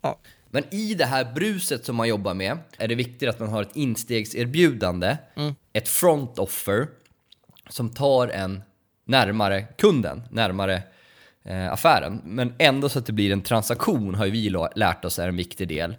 Ja. 0.00 0.20
Men 0.50 0.74
i 0.74 0.94
det 0.94 1.04
här 1.04 1.32
bruset 1.34 1.84
som 1.84 1.96
man 1.96 2.08
jobbar 2.08 2.34
med 2.34 2.58
är 2.78 2.88
det 2.88 2.94
viktigt 2.94 3.28
att 3.28 3.38
man 3.38 3.48
har 3.48 3.62
ett 3.62 3.76
instegserbjudande, 3.76 5.16
mm. 5.34 5.54
ett 5.72 5.88
front 5.88 6.38
offer 6.38 6.88
som 7.68 7.90
tar 7.90 8.28
en 8.28 8.62
närmare 9.04 9.62
kunden, 9.62 10.22
närmare 10.30 10.82
eh, 11.42 11.72
affären. 11.72 12.20
Men 12.24 12.54
ändå 12.58 12.88
så 12.88 12.98
att 12.98 13.06
det 13.06 13.12
blir 13.12 13.32
en 13.32 13.42
transaktion 13.42 14.14
har 14.14 14.24
ju 14.24 14.30
vi 14.30 14.56
lärt 14.74 15.04
oss 15.04 15.18
är 15.18 15.28
en 15.28 15.36
viktig 15.36 15.68
del. 15.68 15.96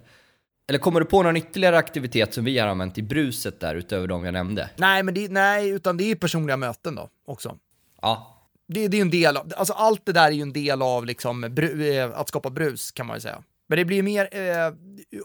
Eller 0.72 0.78
kommer 0.78 1.00
du 1.00 1.06
på 1.06 1.22
någon 1.22 1.36
ytterligare 1.36 1.78
aktivitet 1.78 2.34
som 2.34 2.44
vi 2.44 2.58
har 2.58 2.68
använt 2.68 2.98
i 2.98 3.02
bruset 3.02 3.60
där 3.60 3.74
utöver 3.74 4.06
de 4.06 4.24
jag 4.24 4.32
nämnde? 4.32 4.70
Nej, 4.76 5.02
men 5.02 5.14
det, 5.14 5.28
nej, 5.30 5.68
utan 5.68 5.96
det 5.96 6.04
är 6.04 6.14
personliga 6.14 6.56
möten 6.56 6.94
då 6.94 7.08
också. 7.26 7.58
Ja. 8.02 8.38
Det, 8.66 8.88
det 8.88 8.96
är 8.96 9.02
en 9.02 9.10
del 9.10 9.36
av, 9.36 9.52
alltså 9.56 9.72
allt 9.72 10.06
det 10.06 10.12
där 10.12 10.26
är 10.26 10.30
ju 10.30 10.42
en 10.42 10.52
del 10.52 10.82
av 10.82 11.06
liksom 11.06 11.40
bru, 11.40 11.92
eh, 11.92 12.10
att 12.14 12.28
skapa 12.28 12.50
brus 12.50 12.90
kan 12.90 13.06
man 13.06 13.16
ju 13.16 13.20
säga. 13.20 13.42
Men 13.66 13.78
det 13.78 13.84
blir 13.84 14.02
mer, 14.02 14.28
eh, 14.32 14.74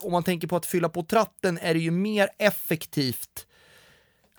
om 0.02 0.12
man 0.12 0.24
tänker 0.24 0.48
på 0.48 0.56
att 0.56 0.66
fylla 0.66 0.90
på 0.90 1.04
tratten 1.04 1.60
är 1.62 1.74
det 1.74 1.80
ju 1.80 1.92
mer 1.92 2.30
effektivt 2.38 3.48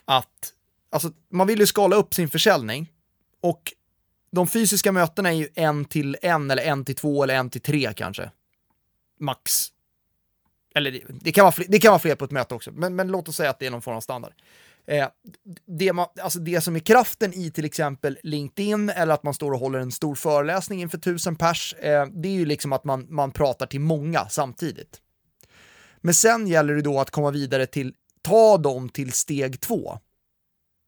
att, 0.05 0.53
alltså 0.91 1.11
man 1.31 1.47
vill 1.47 1.61
ju 1.61 1.67
skala 1.67 1.97
upp 1.97 2.15
sin 2.15 2.29
försäljning 2.29 2.93
och 3.41 3.73
de 4.33 4.47
fysiska 4.47 4.93
mötena 4.93 5.29
är 5.29 5.37
ju 5.37 5.49
en 5.55 5.85
till 5.85 6.17
en 6.23 6.50
eller 6.50 6.62
en 6.62 6.85
till 6.85 6.97
två 6.97 7.23
eller 7.23 7.35
en 7.35 7.50
till 7.50 7.61
tre 7.61 7.93
kanske. 7.97 8.31
Max 9.21 9.73
eller 10.78 10.90
det, 10.90 11.00
det, 11.08 11.32
kan 11.32 11.42
vara 11.42 11.52
fler, 11.52 11.66
det 11.68 11.78
kan 11.78 11.90
vara 11.90 11.99
fler 11.99 12.14
på 12.14 12.25
ett 12.25 12.30
möte 12.30 12.54
också, 12.54 12.70
men, 12.73 12.97
men 12.97 13.08
låt 13.08 13.28
oss 13.28 13.37
säga 13.37 13.50
att 13.50 13.58
det 13.58 13.66
är 13.66 13.70
någon 13.70 13.82
form 13.82 13.97
av 13.97 14.00
standard. 14.00 14.32
Eh, 14.87 15.08
det, 15.66 15.92
man, 15.92 16.06
alltså 16.23 16.38
det 16.38 16.61
som 16.61 16.76
är 16.76 16.80
kraften 16.80 17.35
i 17.35 17.50
till 17.50 17.64
exempel 17.64 18.18
LinkedIn 18.23 18.90
eller 18.90 19.14
att 19.14 19.23
man 19.23 19.35
står 19.35 19.52
och 19.52 19.58
håller 19.58 19.78
en 19.78 19.92
stor 19.92 20.14
föreläsning 20.14 20.80
inför 20.80 20.99
tusen 20.99 21.37
pers, 21.37 21.75
eh, 21.75 22.06
det 22.06 22.28
är 22.28 22.32
ju 22.32 22.44
liksom 22.44 22.73
att 22.73 22.85
man, 22.85 23.06
man 23.08 23.30
pratar 23.30 23.66
till 23.66 23.80
många 23.80 24.28
samtidigt. 24.28 25.00
Men 26.00 26.14
sen 26.14 26.47
gäller 26.47 26.75
det 26.75 26.82
då 26.82 27.00
att 27.00 27.11
komma 27.11 27.30
vidare 27.30 27.66
till, 27.66 27.94
ta 28.23 28.58
dem 28.58 28.88
till 28.88 29.12
steg 29.12 29.61
två. 29.61 29.99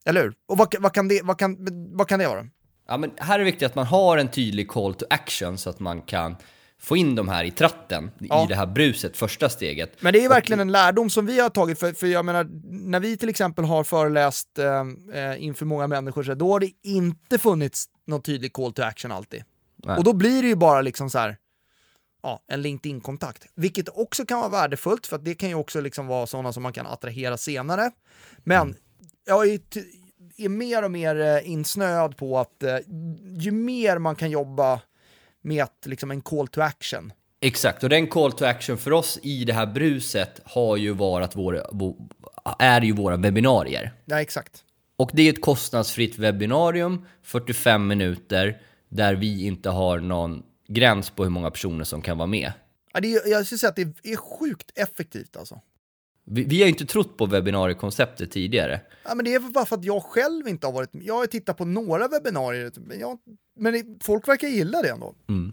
Eller 0.07 0.23
hur? 0.23 0.35
Och 0.47 0.59
vad, 0.59 0.75
vad, 0.81 0.95
kan, 0.95 1.09
det, 1.09 1.21
vad, 1.23 1.39
kan, 1.39 1.57
vad 1.97 2.09
kan 2.09 2.19
det 2.19 2.29
vara? 2.29 2.47
Ja, 2.89 2.97
men 2.97 3.11
här 3.17 3.35
är 3.35 3.39
det 3.39 3.45
viktigt 3.45 3.67
att 3.67 3.75
man 3.75 3.87
har 3.87 4.19
en 4.19 4.29
tydlig 4.29 4.69
call 4.69 4.95
to 4.95 5.05
action 5.11 5.59
så 5.59 5.71
att 5.71 5.81
man 5.81 6.03
kan 6.03 6.37
få 6.81 6.97
in 6.97 7.15
de 7.15 7.29
här 7.29 7.45
i 7.45 7.51
tratten, 7.51 8.11
ja. 8.19 8.45
i 8.45 8.47
det 8.47 8.55
här 8.55 8.67
bruset, 8.67 9.17
första 9.17 9.49
steget. 9.49 10.03
Men 10.03 10.13
det 10.13 10.25
är 10.25 10.29
verkligen 10.29 10.61
en 10.61 10.73
lärdom 10.73 11.11
som 11.11 11.27
vi 11.27 11.41
har 11.41 11.51
tagit, 11.51 11.79
för, 11.79 11.93
för 11.93 12.07
jag 12.07 12.25
menar, 12.25 12.49
när 12.71 13.01
vi 13.01 13.17
till 13.17 13.29
exempel 13.29 13.65
har 13.65 13.85
föreläst 13.85 14.59
eh, 14.59 15.21
eh, 15.23 15.45
inför 15.45 15.67
många 15.67 15.87
människor, 15.87 16.23
så 16.23 16.35
då 16.35 16.53
har 16.53 16.61
det 16.61 16.71
inte 16.83 17.39
funnits 17.39 17.87
någon 18.07 18.23
tydlig 18.23 18.53
call 18.53 18.73
to 18.73 18.83
action 18.83 19.13
alltid. 19.13 19.45
Nej. 19.77 19.97
Och 19.97 20.05
då 20.05 20.13
blir 20.13 20.43
det 20.43 20.49
ju 20.49 20.57
bara 20.57 20.81
liksom 20.81 21.11
så 21.11 21.19
här, 21.19 21.37
ja, 22.23 22.45
en 22.47 22.63
LinkedIn-kontakt. 22.63 23.47
Vilket 23.55 23.89
också 23.89 24.27
kan 24.27 24.39
vara 24.39 24.49
värdefullt, 24.49 25.07
för 25.07 25.19
det 25.19 25.35
kan 25.35 25.49
ju 25.49 25.55
också 25.55 25.81
liksom 25.81 26.07
vara 26.07 26.27
sådana 26.27 26.53
som 26.53 26.63
man 26.63 26.73
kan 26.73 26.87
attrahera 26.87 27.37
senare. 27.37 27.91
Men 28.45 28.63
mm. 28.63 28.77
jag 29.27 29.49
är 29.49 29.61
är 30.37 30.49
mer 30.49 30.83
och 30.83 30.91
mer 30.91 31.21
eh, 31.21 31.51
insnöad 31.51 32.17
på 32.17 32.39
att 32.39 32.63
eh, 32.63 32.77
ju 33.39 33.51
mer 33.51 33.99
man 33.99 34.17
kan 34.17 34.31
jobba 34.31 34.81
med 35.43 35.63
att, 35.63 35.87
liksom 35.87 36.11
en 36.11 36.21
call 36.21 36.49
to 36.49 36.61
action. 36.61 37.13
Exakt, 37.41 37.83
och 37.83 37.89
den 37.89 38.07
call 38.07 38.33
to 38.33 38.45
action 38.45 38.79
för 38.79 38.93
oss 38.93 39.19
i 39.23 39.45
det 39.45 39.53
här 39.53 39.67
bruset 39.67 40.41
har 40.45 40.77
ju 40.77 40.93
varit 40.93 41.37
våra, 41.37 41.63
är 42.59 42.81
ju 42.81 42.93
våra 42.93 43.17
webbinarier. 43.17 43.93
Ja, 44.05 44.21
exakt. 44.21 44.65
Och 44.97 45.11
det 45.15 45.23
är 45.23 45.33
ett 45.33 45.41
kostnadsfritt 45.41 46.19
webbinarium, 46.19 47.07
45 47.23 47.87
minuter, 47.87 48.63
där 48.89 49.15
vi 49.15 49.47
inte 49.47 49.71
har 49.71 49.99
någon 49.99 50.43
gräns 50.69 51.11
på 51.11 51.23
hur 51.23 51.31
många 51.31 51.51
personer 51.51 51.85
som 51.85 52.03
kan 52.03 52.19
vara 52.19 52.27
med. 52.27 52.53
Ja, 52.93 53.01
det 53.01 53.15
är, 53.15 53.29
jag 53.31 53.47
skulle 53.47 53.59
säga 53.59 53.71
att 53.71 53.77
det 53.77 54.11
är 54.13 54.17
sjukt 54.17 54.71
effektivt 54.75 55.37
alltså. 55.37 55.61
Vi, 56.25 56.45
vi 56.45 56.57
har 56.57 56.65
ju 56.65 56.69
inte 56.69 56.87
trott 56.87 57.17
på 57.17 57.27
webbinariekonceptet 57.27 58.31
tidigare. 58.31 58.81
Ja, 59.05 59.15
men 59.15 59.25
det 59.25 59.35
är 59.35 59.41
bara 59.41 59.67
för 59.67 59.77
att 59.77 59.85
jag 59.85 60.03
själv 60.03 60.49
inte 60.49 60.67
har 60.67 60.73
varit 60.73 60.91
Jag 60.93 61.15
har 61.15 61.27
tittat 61.27 61.57
på 61.57 61.65
några 61.65 62.09
webbinarier, 62.09 62.73
men, 62.77 63.01
jag, 63.01 63.19
men 63.61 63.99
folk 64.03 64.29
verkar 64.29 64.49
gilla 64.49 64.83
det 64.83 64.89
ändå. 64.89 65.15
Mm. 65.29 65.53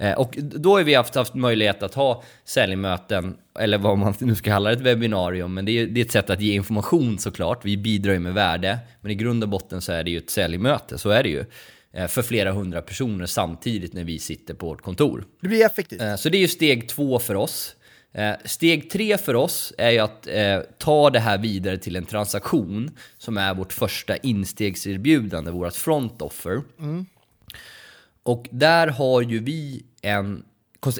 Eh, 0.00 0.12
och 0.12 0.36
då 0.38 0.76
har 0.76 0.82
vi 0.82 0.94
haft, 0.94 1.14
haft 1.14 1.34
möjlighet 1.34 1.82
att 1.82 1.94
ha 1.94 2.22
säljmöten, 2.44 3.36
eller 3.58 3.78
vad 3.78 3.98
man 3.98 4.14
nu 4.18 4.34
ska 4.34 4.50
kalla 4.50 4.70
det, 4.70 4.76
ett 4.76 4.82
webbinarium, 4.82 5.54
men 5.54 5.64
det 5.64 5.72
är, 5.72 5.86
det 5.86 6.00
är 6.00 6.04
ett 6.04 6.12
sätt 6.12 6.30
att 6.30 6.40
ge 6.40 6.54
information 6.54 7.18
såklart. 7.18 7.64
Vi 7.64 7.76
bidrar 7.76 8.12
ju 8.12 8.18
med 8.18 8.34
värde, 8.34 8.78
men 9.00 9.12
i 9.12 9.14
grund 9.14 9.42
och 9.42 9.48
botten 9.48 9.80
så 9.80 9.92
är 9.92 10.04
det 10.04 10.10
ju 10.10 10.18
ett 10.18 10.30
säljmöte, 10.30 10.98
så 10.98 11.10
är 11.10 11.22
det 11.22 11.28
ju. 11.28 11.44
Eh, 11.92 12.06
för 12.06 12.22
flera 12.22 12.52
hundra 12.52 12.82
personer 12.82 13.26
samtidigt 13.26 13.92
när 13.92 14.04
vi 14.04 14.18
sitter 14.18 14.54
på 14.54 14.66
vårt 14.66 14.82
kontor. 14.82 15.24
Det 15.40 15.48
blir 15.48 15.66
effektivt. 15.66 16.00
Eh, 16.00 16.16
så 16.16 16.28
det 16.28 16.36
är 16.36 16.40
ju 16.40 16.48
steg 16.48 16.88
två 16.88 17.18
för 17.18 17.34
oss. 17.34 17.76
Steg 18.44 18.90
tre 18.90 19.18
för 19.18 19.34
oss 19.34 19.72
är 19.78 19.90
ju 19.90 19.98
att 19.98 20.28
ta 20.78 21.10
det 21.10 21.18
här 21.18 21.38
vidare 21.38 21.78
till 21.78 21.96
en 21.96 22.04
transaktion 22.04 22.90
som 23.18 23.38
är 23.38 23.54
vårt 23.54 23.72
första 23.72 24.16
instegserbjudande, 24.16 25.50
vårt 25.50 25.76
front 25.76 26.22
offer. 26.22 26.62
Mm. 26.78 27.06
Och 28.22 28.48
där 28.50 28.88
har 28.88 29.22
ju 29.22 29.38
vi 29.38 29.84
en, 30.02 30.44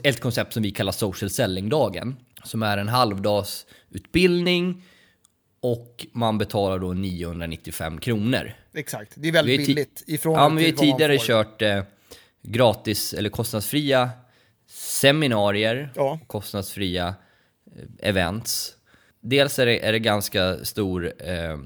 ett 0.04 0.20
koncept 0.20 0.52
som 0.52 0.62
vi 0.62 0.70
kallar 0.70 0.92
social 0.92 1.30
selling-dagen, 1.30 2.16
som 2.44 2.62
är 2.62 2.78
en 2.78 2.88
halvdagsutbildning 2.88 4.82
och 5.60 6.06
man 6.12 6.38
betalar 6.38 6.78
då 6.78 6.92
995 6.92 7.98
kronor. 7.98 8.52
Exakt, 8.74 9.12
det 9.14 9.28
är 9.28 9.32
väldigt 9.32 9.66
billigt. 9.66 10.04
Ifrån 10.06 10.34
ja, 10.34 10.48
men 10.48 10.58
vi 10.58 10.70
har 10.70 10.76
tidigare 10.76 11.18
kört 11.18 11.62
eh, 11.62 11.82
gratis 12.42 13.14
eller 13.14 13.30
kostnadsfria 13.30 14.10
seminarier, 14.68 15.92
ja. 15.94 16.20
kostnadsfria 16.26 17.14
eh, 17.76 18.08
events. 18.08 18.76
Dels 19.20 19.58
är 19.58 19.66
det, 19.66 19.86
är 19.86 19.92
det 19.92 19.98
ganska 19.98 20.64
stor 20.64 21.12
eh, 21.18 21.58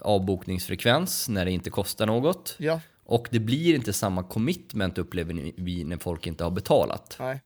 avbokningsfrekvens 0.00 1.28
när 1.28 1.44
det 1.44 1.50
inte 1.50 1.70
kostar 1.70 2.06
något. 2.06 2.54
Ja. 2.58 2.80
Och 3.08 3.28
det 3.30 3.40
blir 3.40 3.74
inte 3.74 3.92
samma 3.92 4.22
commitment 4.22 4.98
upplever 4.98 5.52
vi 5.56 5.84
när 5.84 5.96
folk 5.96 6.26
inte 6.26 6.44
har 6.44 6.50
betalat. 6.50 7.16
Nej, 7.18 7.40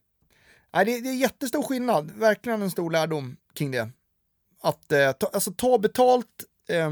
Nej 0.73 0.85
det, 0.85 1.01
det 1.01 1.09
är 1.09 1.15
jättestor 1.15 1.63
skillnad, 1.63 2.11
verkligen 2.11 2.61
en 2.61 2.71
stor 2.71 2.91
lärdom 2.91 3.35
kring 3.53 3.71
det. 3.71 3.89
Att 4.61 4.91
eh, 4.91 5.11
ta, 5.11 5.27
alltså, 5.33 5.51
ta 5.51 5.77
betalt, 5.77 6.27
eh, 6.69 6.89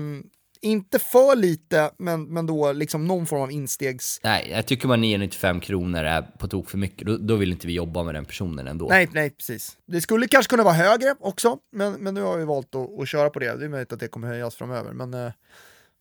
inte 0.61 0.99
för 0.99 1.35
lite, 1.35 1.91
men, 1.97 2.23
men 2.23 2.45
då 2.45 2.71
liksom 2.71 3.07
någon 3.07 3.25
form 3.25 3.41
av 3.41 3.51
instegs... 3.51 4.19
Nej, 4.23 4.49
jag 4.51 4.65
tycker 4.65 4.87
man 4.87 5.01
995 5.01 5.59
kronor 5.59 6.03
är 6.03 6.21
på 6.21 6.47
tok 6.47 6.69
för 6.69 6.77
mycket. 6.77 7.07
Då, 7.07 7.17
då, 7.17 7.35
vill 7.35 7.51
inte 7.51 7.67
vi 7.67 7.73
jobba 7.73 8.03
med 8.03 8.15
den 8.15 8.25
personen 8.25 8.67
ändå. 8.67 8.87
Nej, 8.89 9.09
nej, 9.13 9.29
precis. 9.29 9.77
Det 9.85 10.01
skulle 10.01 10.27
kanske 10.27 10.49
kunna 10.49 10.63
vara 10.63 10.73
högre 10.73 11.15
också, 11.19 11.57
men, 11.71 11.93
men 11.93 12.13
nu 12.13 12.21
har 12.21 12.37
vi 12.37 12.45
valt 12.45 12.75
att, 12.75 12.99
att 12.99 13.09
köra 13.09 13.29
på 13.29 13.39
det. 13.39 13.55
Det 13.55 13.65
är 13.65 13.69
möjligt 13.69 13.93
att 13.93 13.99
det 13.99 14.07
kommer 14.07 14.27
höjas 14.27 14.55
framöver, 14.55 14.93
men, 14.93 15.13
eh, 15.13 15.31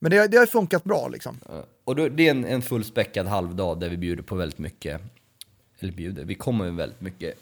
men 0.00 0.11
det, 0.11 0.26
det 0.26 0.37
har 0.37 0.47
funkat 0.47 0.85
bra 0.85 1.09
liksom. 1.09 1.38
Och 1.85 1.97
då, 1.97 2.09
det 2.09 2.26
är 2.26 2.30
en, 2.30 2.45
en 2.45 2.62
fullspäckad 2.62 3.26
halvdag 3.26 3.80
där 3.80 3.88
vi 3.88 3.97
bjuder 3.97 4.23
på 4.23 4.35
väldigt 4.35 4.59
mycket, 4.59 5.00
eller 5.78 5.92
bjuder, 5.92 6.25
vi 6.25 6.35
kommer 6.35 6.64
med 6.64 6.75
väldigt 6.75 7.00
mycket 7.00 7.35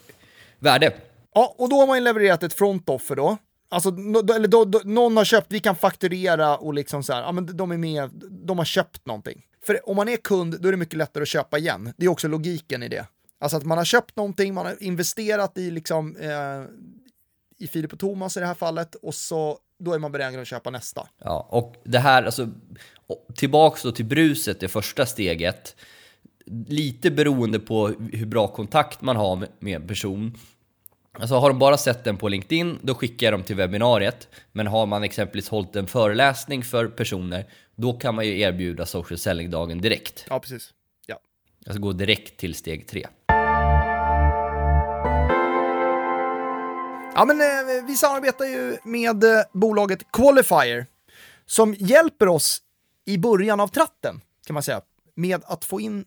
värde. 0.59 0.93
Ja, 1.33 1.55
och 1.57 1.69
då 1.69 1.75
har 1.75 1.87
man 1.87 1.97
ju 1.97 2.03
levererat 2.03 2.43
ett 2.43 2.53
front 2.53 2.89
offer 2.89 3.15
då. 3.15 3.37
Alltså, 3.69 3.89
no, 3.89 4.33
eller 4.33 4.47
då, 4.47 4.65
då, 4.65 4.81
någon 4.83 5.17
har 5.17 5.25
köpt, 5.25 5.51
vi 5.51 5.59
kan 5.59 5.75
fakturera 5.75 6.57
och 6.57 6.73
liksom 6.73 7.03
så 7.03 7.13
här, 7.13 7.21
ja 7.21 7.31
men 7.31 7.57
de 7.57 7.71
är 7.71 7.77
med, 7.77 8.09
de 8.29 8.57
har 8.57 8.65
köpt 8.65 9.05
någonting. 9.05 9.45
För 9.65 9.89
om 9.89 9.95
man 9.95 10.09
är 10.09 10.17
kund, 10.17 10.61
då 10.61 10.67
är 10.67 10.71
det 10.71 10.77
mycket 10.77 10.97
lättare 10.97 11.21
att 11.21 11.27
köpa 11.27 11.57
igen. 11.57 11.93
Det 11.97 12.05
är 12.05 12.09
också 12.09 12.27
logiken 12.27 12.83
i 12.83 12.87
det. 12.87 13.05
Alltså 13.39 13.57
att 13.57 13.65
man 13.65 13.77
har 13.77 13.85
köpt 13.85 14.15
någonting, 14.15 14.53
man 14.53 14.65
har 14.65 14.83
investerat 14.83 15.57
i 15.57 15.71
liksom, 15.71 16.15
eh, 16.15 16.63
i 17.57 17.67
Filip 17.67 17.93
och 17.93 17.99
Thomas 17.99 18.37
i 18.37 18.39
det 18.39 18.45
här 18.45 18.53
fallet, 18.53 18.95
och 18.95 19.15
så 19.15 19.59
då 19.79 19.93
är 19.93 19.99
man 19.99 20.11
benägen 20.11 20.41
att 20.41 20.47
köpa 20.47 20.69
nästa. 20.69 21.07
Ja, 21.23 21.47
och 21.49 21.75
det 21.83 21.99
här, 21.99 22.23
alltså, 22.23 22.49
tillbaks 23.35 23.83
då 23.83 23.91
till 23.91 24.05
bruset, 24.05 24.59
det 24.59 24.67
första 24.67 25.05
steget, 25.05 25.75
lite 26.67 27.11
beroende 27.11 27.59
på 27.59 27.87
hur 27.87 28.25
bra 28.25 28.47
kontakt 28.47 29.01
man 29.01 29.15
har 29.15 29.47
med 29.59 29.75
en 29.75 29.87
person, 29.87 30.37
Alltså 31.11 31.35
har 31.35 31.49
de 31.49 31.59
bara 31.59 31.77
sett 31.77 32.03
den 32.03 32.17
på 32.17 32.27
LinkedIn, 32.27 32.79
då 32.81 32.95
skickar 32.95 33.27
jag 33.27 33.33
dem 33.33 33.43
till 33.43 33.55
webbinariet. 33.55 34.27
Men 34.51 34.67
har 34.67 34.85
man 34.85 35.03
exempelvis 35.03 35.49
hållit 35.49 35.75
en 35.75 35.87
föreläsning 35.87 36.63
för 36.63 36.87
personer, 36.87 37.45
då 37.75 37.93
kan 37.93 38.15
man 38.15 38.25
ju 38.25 38.39
erbjuda 38.39 38.85
social 38.85 39.17
selling-dagen 39.17 39.81
direkt. 39.81 40.25
Ja, 40.29 40.39
precis. 40.39 40.73
Ja. 41.05 41.19
Alltså 41.65 41.81
gå 41.81 41.91
direkt 41.91 42.39
till 42.39 42.55
steg 42.55 42.87
tre. 42.87 43.07
Ja, 47.19 47.25
men 47.25 47.41
eh, 47.41 47.85
vi 47.87 47.95
samarbetar 47.95 48.45
ju 48.45 48.77
med 48.83 49.23
eh, 49.23 49.41
bolaget 49.53 50.11
Qualifier 50.11 50.85
som 51.45 51.73
hjälper 51.73 52.27
oss 52.27 52.61
i 53.05 53.17
början 53.17 53.59
av 53.59 53.67
tratten, 53.67 54.21
kan 54.47 54.53
man 54.53 54.63
säga, 54.63 54.81
med 55.15 55.41
att 55.45 55.65
få 55.65 55.81
in 55.81 56.05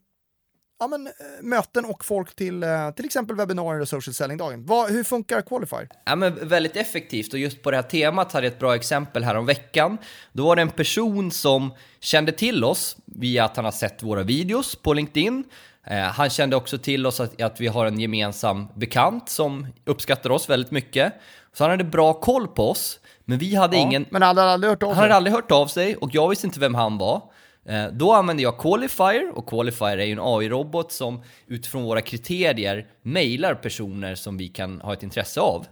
ja, 0.78 0.88
men, 0.88 1.06
eh, 1.06 1.12
möten 1.42 1.84
och 1.84 2.04
folk 2.04 2.34
till 2.36 2.62
eh, 2.62 2.90
till 2.90 3.04
exempel 3.04 3.36
webbinarier 3.36 3.80
och 3.80 3.88
social 3.88 4.14
selling-dagen. 4.14 4.66
Hur 4.88 5.04
funkar 5.04 5.42
Qualifier? 5.42 5.88
Ja, 6.04 6.16
men 6.16 6.48
väldigt 6.48 6.76
effektivt 6.76 7.32
och 7.32 7.38
just 7.38 7.62
på 7.62 7.70
det 7.70 7.76
här 7.76 7.82
temat 7.82 8.32
hade 8.32 8.46
jag 8.46 8.52
ett 8.52 8.58
bra 8.58 8.74
exempel 8.74 9.24
här 9.24 9.34
om 9.34 9.46
veckan. 9.46 9.98
Då 10.32 10.46
var 10.46 10.56
det 10.56 10.62
en 10.62 10.70
person 10.70 11.30
som 11.30 11.74
kände 12.00 12.32
till 12.32 12.64
oss 12.64 12.96
via 13.04 13.44
att 13.44 13.56
han 13.56 13.64
har 13.64 13.72
sett 13.72 14.02
våra 14.02 14.22
videos 14.22 14.76
på 14.76 14.92
LinkedIn. 14.92 15.44
Eh, 15.86 16.02
han 16.02 16.30
kände 16.30 16.56
också 16.56 16.78
till 16.78 17.06
oss 17.06 17.20
att, 17.20 17.42
att 17.42 17.60
vi 17.60 17.66
har 17.66 17.86
en 17.86 18.00
gemensam 18.00 18.68
bekant 18.74 19.28
som 19.28 19.66
uppskattar 19.84 20.30
oss 20.30 20.50
väldigt 20.50 20.70
mycket. 20.70 21.12
Så 21.52 21.64
han 21.64 21.70
hade 21.70 21.84
bra 21.84 22.12
koll 22.12 22.48
på 22.48 22.70
oss, 22.70 23.00
men 23.24 23.38
vi 23.38 23.54
hade 23.54 23.76
ja, 23.76 23.82
ingen... 23.82 24.06
Men 24.10 24.22
han 24.22 24.36
hade 24.36 24.50
aldrig 24.50 24.70
hört 24.70 24.82
av 24.82 24.88
sig? 24.88 24.94
Han 24.94 25.02
hade 25.02 25.14
aldrig 25.14 25.34
hört 25.34 25.50
av 25.50 25.66
sig 25.66 25.96
och 25.96 26.10
jag 26.12 26.28
visste 26.28 26.46
inte 26.46 26.60
vem 26.60 26.74
han 26.74 26.98
var. 26.98 27.22
Eh, 27.64 27.86
då 27.86 28.12
använder 28.12 28.44
jag 28.44 28.58
Qualifier 28.58 29.32
och 29.34 29.48
Qualifier 29.48 29.98
är 29.98 30.04
ju 30.04 30.12
en 30.12 30.20
AI-robot 30.20 30.92
som 30.92 31.22
utifrån 31.46 31.82
våra 31.82 32.00
kriterier 32.00 32.86
mejlar 33.02 33.54
personer 33.54 34.14
som 34.14 34.36
vi 34.36 34.48
kan 34.48 34.80
ha 34.80 34.92
ett 34.92 35.02
intresse 35.02 35.40
av. 35.40 35.66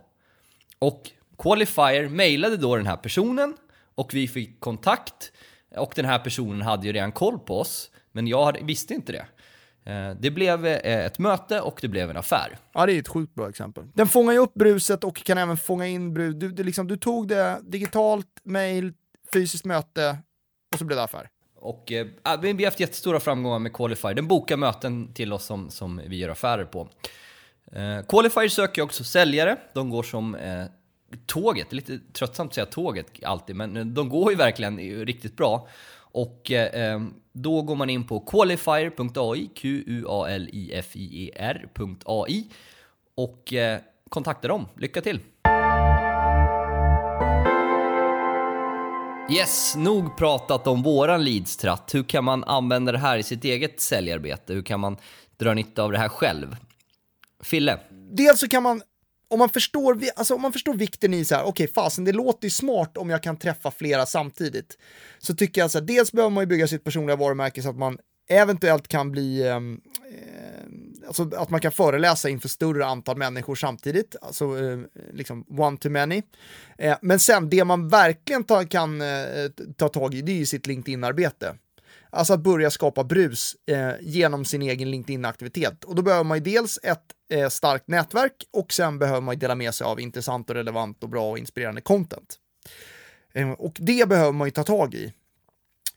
Och 0.79 1.11
Qualifier 1.39 2.09
mejlade 2.09 2.57
då 2.57 2.77
den 2.77 2.87
här 2.87 2.97
personen 2.97 3.57
och 3.95 4.15
vi 4.15 4.29
fick 4.29 4.61
kontakt 4.61 5.33
och 5.77 5.93
den 5.97 6.05
här 6.05 6.19
personen 6.19 6.63
hade 6.63 6.87
ju 6.87 6.93
redan 6.93 7.13
koll 7.13 7.39
på 7.39 7.61
oss, 7.61 7.91
men 8.13 8.27
jag 8.27 8.59
visste 8.63 8.95
inte 8.95 9.13
det. 9.13 9.27
Eh, 9.91 10.17
det 10.21 10.31
blev 10.31 10.67
eh, 10.67 11.07
ett 11.07 11.19
möte 11.19 11.61
och 11.61 11.79
det 11.83 11.89
blev 11.89 12.11
en 12.11 12.17
affär. 12.17 12.59
Ja, 12.73 12.87
det 12.87 12.93
är 12.93 12.99
ett 12.99 13.09
sjukt 13.09 13.35
bra 13.35 13.49
exempel. 13.49 13.85
Den 13.95 14.07
fångar 14.07 14.33
ju 14.33 14.39
upp 14.39 14.55
bruset 14.55 15.05
och 15.05 15.17
kan 15.17 15.39
även 15.39 15.57
fånga 15.57 15.87
in 15.87 16.15
brus. 16.15 16.35
Du, 16.35 16.51
det 16.51 16.63
liksom, 16.63 16.87
du 16.87 16.97
tog 16.97 17.29
det 17.29 17.61
digitalt, 17.63 18.27
mail, 18.43 18.93
fysiskt 19.33 19.65
möte 19.65 20.19
och 20.73 20.79
så 20.79 20.85
blev 20.85 20.97
det 20.97 21.03
affär. 21.03 21.29
Och 21.57 21.93
eh, 21.93 22.07
vi 22.41 22.53
har 22.53 22.65
haft 22.65 22.81
jättestora 22.81 23.21
framgångar 23.21 23.59
med 23.59 23.73
Qualify. 23.73 24.15
Den 24.15 24.29
bokar 24.29 24.57
möten 24.57 25.13
till 25.15 25.33
oss 25.33 25.45
som, 25.45 25.71
som 25.71 26.03
vi 26.07 26.17
gör 26.17 26.29
affärer 26.29 26.65
på. 26.65 26.89
Eh, 27.73 28.07
Qualify 28.09 28.49
söker 28.49 28.83
också 28.83 29.05
säljare. 29.05 29.57
De 29.75 29.91
går 29.91 30.03
som 30.03 30.35
eh, 30.35 30.65
tåget. 31.27 31.71
Det 31.71 31.75
är 31.75 31.77
lite 31.77 31.99
tröttsamt 32.13 32.51
att 32.51 32.55
säga 32.55 32.67
tåget 32.67 33.07
alltid, 33.25 33.57
men 33.57 33.77
eh, 33.77 33.85
de 33.85 34.09
går 34.09 34.31
ju 34.31 34.37
verkligen 34.37 34.79
riktigt 35.07 35.37
bra. 35.37 35.69
Och 36.13 36.51
eh, 36.51 36.93
eh, 36.93 37.01
då 37.33 37.63
går 37.63 37.77
man 37.77 37.91
in 37.91 38.07
på 38.07 38.21
qualifier.ai, 38.21 39.49
Q-U-A-L-I-F-I-E-R.ai 39.55 40.11
och 43.15 43.53
eh, 43.53 43.81
kontaktar 44.09 44.49
dem. 44.49 44.69
Lycka 44.77 45.01
till! 45.01 45.21
Yes, 49.33 49.77
nog 49.77 50.17
pratat 50.17 50.67
om 50.67 50.83
våran 50.83 51.25
leadstratt. 51.25 51.95
Hur 51.95 52.03
kan 52.03 52.25
man 52.25 52.45
använda 52.45 52.93
det 52.93 52.99
här 52.99 53.19
i 53.19 53.23
sitt 53.23 53.45
eget 53.45 53.81
säljarbete? 53.81 54.53
Hur 54.53 54.63
kan 54.63 54.81
man 54.81 54.97
dra 55.37 55.55
nytta 55.55 55.83
av 55.83 55.93
det 55.93 55.99
här 55.99 56.09
själv? 56.09 56.57
Fille? 57.43 57.79
Dels 58.11 58.41
så 58.41 58.49
kan 58.49 58.63
man, 58.63 58.83
om 59.31 59.39
man 59.39 59.49
förstår, 59.49 60.01
alltså 60.17 60.35
om 60.35 60.43
man 60.43 60.53
förstår 60.53 60.75
vikten 60.75 61.15
i 61.15 61.25
så 61.25 61.35
här, 61.35 61.43
okej 61.43 61.65
okay, 61.65 61.67
fasen 61.75 62.05
det 62.05 62.13
låter 62.13 62.47
ju 62.47 62.51
smart 62.51 62.97
om 62.97 63.11
jag 63.11 63.23
kan 63.23 63.37
träffa 63.37 63.71
flera 63.71 64.07
samtidigt. 64.07 64.79
Så 65.19 65.35
tycker 65.35 65.61
jag 65.61 65.71
så 65.71 65.79
här, 65.79 65.87
dels 65.87 66.13
behöver 66.13 66.31
man 66.31 66.43
ju 66.43 66.47
bygga 66.47 66.69
sitt 66.69 66.85
personliga 66.85 67.17
varumärke 67.17 67.63
så 67.63 67.71
att 67.71 67.79
man 67.79 67.99
eventuellt 68.29 68.89
kan 68.89 69.13
bli, 69.13 69.49
ehm, 69.49 69.81
eh, 70.11 71.07
alltså 71.07 71.31
att 71.37 71.51
man 71.51 71.61
kan 71.61 71.73
föreläsa 71.73 72.29
inför 72.29 72.49
större 72.49 72.87
antal 72.87 73.17
människor 73.17 73.55
samtidigt, 73.55 74.17
alltså 74.23 74.45
eh, 74.45 74.79
liksom 75.13 75.45
one 75.49 75.77
to 75.77 75.91
many. 75.91 76.23
Eh, 76.79 76.97
men 77.03 77.19
sen 77.19 77.51
det 77.51 77.65
man 77.65 77.89
verkligen 77.89 78.45
ta, 78.45 78.65
kan 78.65 79.01
eh, 79.01 79.09
ta 79.77 79.89
tag 79.89 80.15
i, 80.15 80.23
det 80.23 80.33
är 80.33 80.37
ju 80.37 80.47
sitt 80.47 80.67
LinkedIn-arbete. 80.67 81.55
Alltså 82.11 82.33
att 82.33 82.41
börja 82.41 82.71
skapa 82.71 83.05
brus 83.05 83.57
eh, 83.67 83.93
genom 84.01 84.45
sin 84.45 84.63
egen 84.63 84.91
LinkedIn-aktivitet. 84.91 85.85
Och 85.85 85.95
då 85.95 86.03
behöver 86.03 86.25
man 86.25 86.39
ju 86.39 86.45
dels 86.45 86.79
ett 86.83 87.05
eh, 87.31 87.49
starkt 87.49 87.89
nätverk 87.89 88.45
och 88.53 88.73
sen 88.73 88.99
behöver 88.99 89.21
man 89.21 89.35
ju 89.35 89.39
dela 89.39 89.55
med 89.55 89.75
sig 89.75 89.85
av 89.85 90.01
intressant 90.01 90.51
och 90.51 90.57
relevant 90.57 91.03
och 91.03 91.09
bra 91.09 91.31
och 91.31 91.39
inspirerande 91.39 91.81
content. 91.81 92.39
Eh, 93.33 93.51
och 93.51 93.77
det 93.79 94.09
behöver 94.09 94.33
man 94.33 94.47
ju 94.47 94.51
ta 94.51 94.65
tag 94.65 94.95
i. 94.95 95.13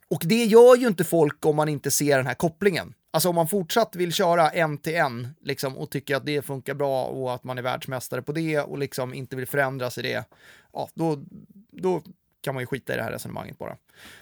Och 0.09 0.21
det 0.25 0.45
gör 0.45 0.75
ju 0.75 0.87
inte 0.87 1.03
folk 1.03 1.45
om 1.45 1.55
man 1.55 1.69
inte 1.69 1.91
ser 1.91 2.17
den 2.17 2.27
här 2.27 2.33
kopplingen. 2.33 2.93
Alltså 3.11 3.29
om 3.29 3.35
man 3.35 3.47
fortsatt 3.47 3.95
vill 3.95 4.13
köra 4.13 4.49
en 4.49 4.77
till 4.77 4.95
en 4.95 5.27
liksom, 5.41 5.77
och 5.77 5.91
tycker 5.91 6.15
att 6.15 6.25
det 6.25 6.41
funkar 6.41 6.73
bra 6.73 7.05
och 7.05 7.33
att 7.33 7.43
man 7.43 7.57
är 7.57 7.61
världsmästare 7.61 8.21
på 8.21 8.31
det 8.31 8.59
och 8.59 8.77
liksom 8.77 9.13
inte 9.13 9.35
vill 9.35 9.47
förändras 9.47 9.97
i 9.97 10.01
det, 10.01 10.25
ja, 10.73 10.89
då, 10.93 11.23
då 11.71 12.01
kan 12.41 12.53
man 12.53 12.63
ju 12.63 12.67
skita 12.67 12.93
i 12.93 12.97
det 12.97 13.03
här 13.03 13.11
resonemanget 13.11 13.57
bara. 13.57 13.77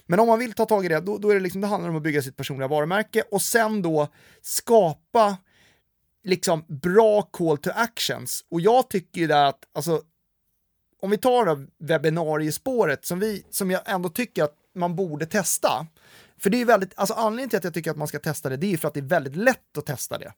Men 0.06 0.20
om 0.20 0.27
man 0.27 0.39
vill 0.39 0.53
ta 0.53 0.65
tag 0.65 0.86
i 0.86 0.88
det, 0.88 1.00
då, 1.00 1.18
då 1.18 1.30
är 1.30 1.34
det 1.34 1.39
liksom, 1.39 1.62
det 1.62 1.68
handlar 1.68 1.89
om 1.89 1.96
att 1.96 2.03
bygga 2.03 2.22
sitt 2.22 2.38
personliga 2.38 2.68
varumärke 2.68 3.24
och 3.32 3.41
sen 3.41 3.82
då 3.82 4.08
skapa 4.41 5.38
liksom 6.24 6.66
bra 6.68 7.22
call 7.22 7.58
to 7.58 7.70
actions. 7.75 8.46
Och 8.50 8.62
jag 8.62 8.90
tycker 8.90 9.22
ju 9.22 9.28
där 9.28 9.46
att, 9.46 9.60
alltså, 9.74 10.01
om 11.01 11.10
vi 11.10 11.18
tar 11.18 11.46
det 11.46 11.68
webbinariespåret 11.80 13.06
som 13.06 13.20
vi, 13.20 13.46
som 13.50 13.72
jag 13.72 13.82
ändå 13.86 14.10
tycker 14.10 14.44
att 14.44 14.56
man 14.75 14.96
borde 14.96 15.25
testa. 15.25 15.88
För 16.38 16.50
det 16.50 16.62
är 16.62 16.66
väldigt, 16.66 16.94
alltså 16.96 17.13
anledningen 17.13 17.50
till 17.50 17.58
att 17.58 17.63
jag 17.63 17.74
tycker 17.74 17.92
att 17.92 17.98
man 17.98 18.08
ska 18.08 18.20
testa 18.20 18.50
det, 18.50 18.58
det 18.58 18.74
är 18.74 18.78
för 18.78 18.88
att 18.88 18.94
det 18.94 19.00
är 19.00 19.01
väldigt 19.01 19.36
lätt 19.36 19.78
att 19.78 19.86
testa 19.86 20.18
det. 20.18 20.34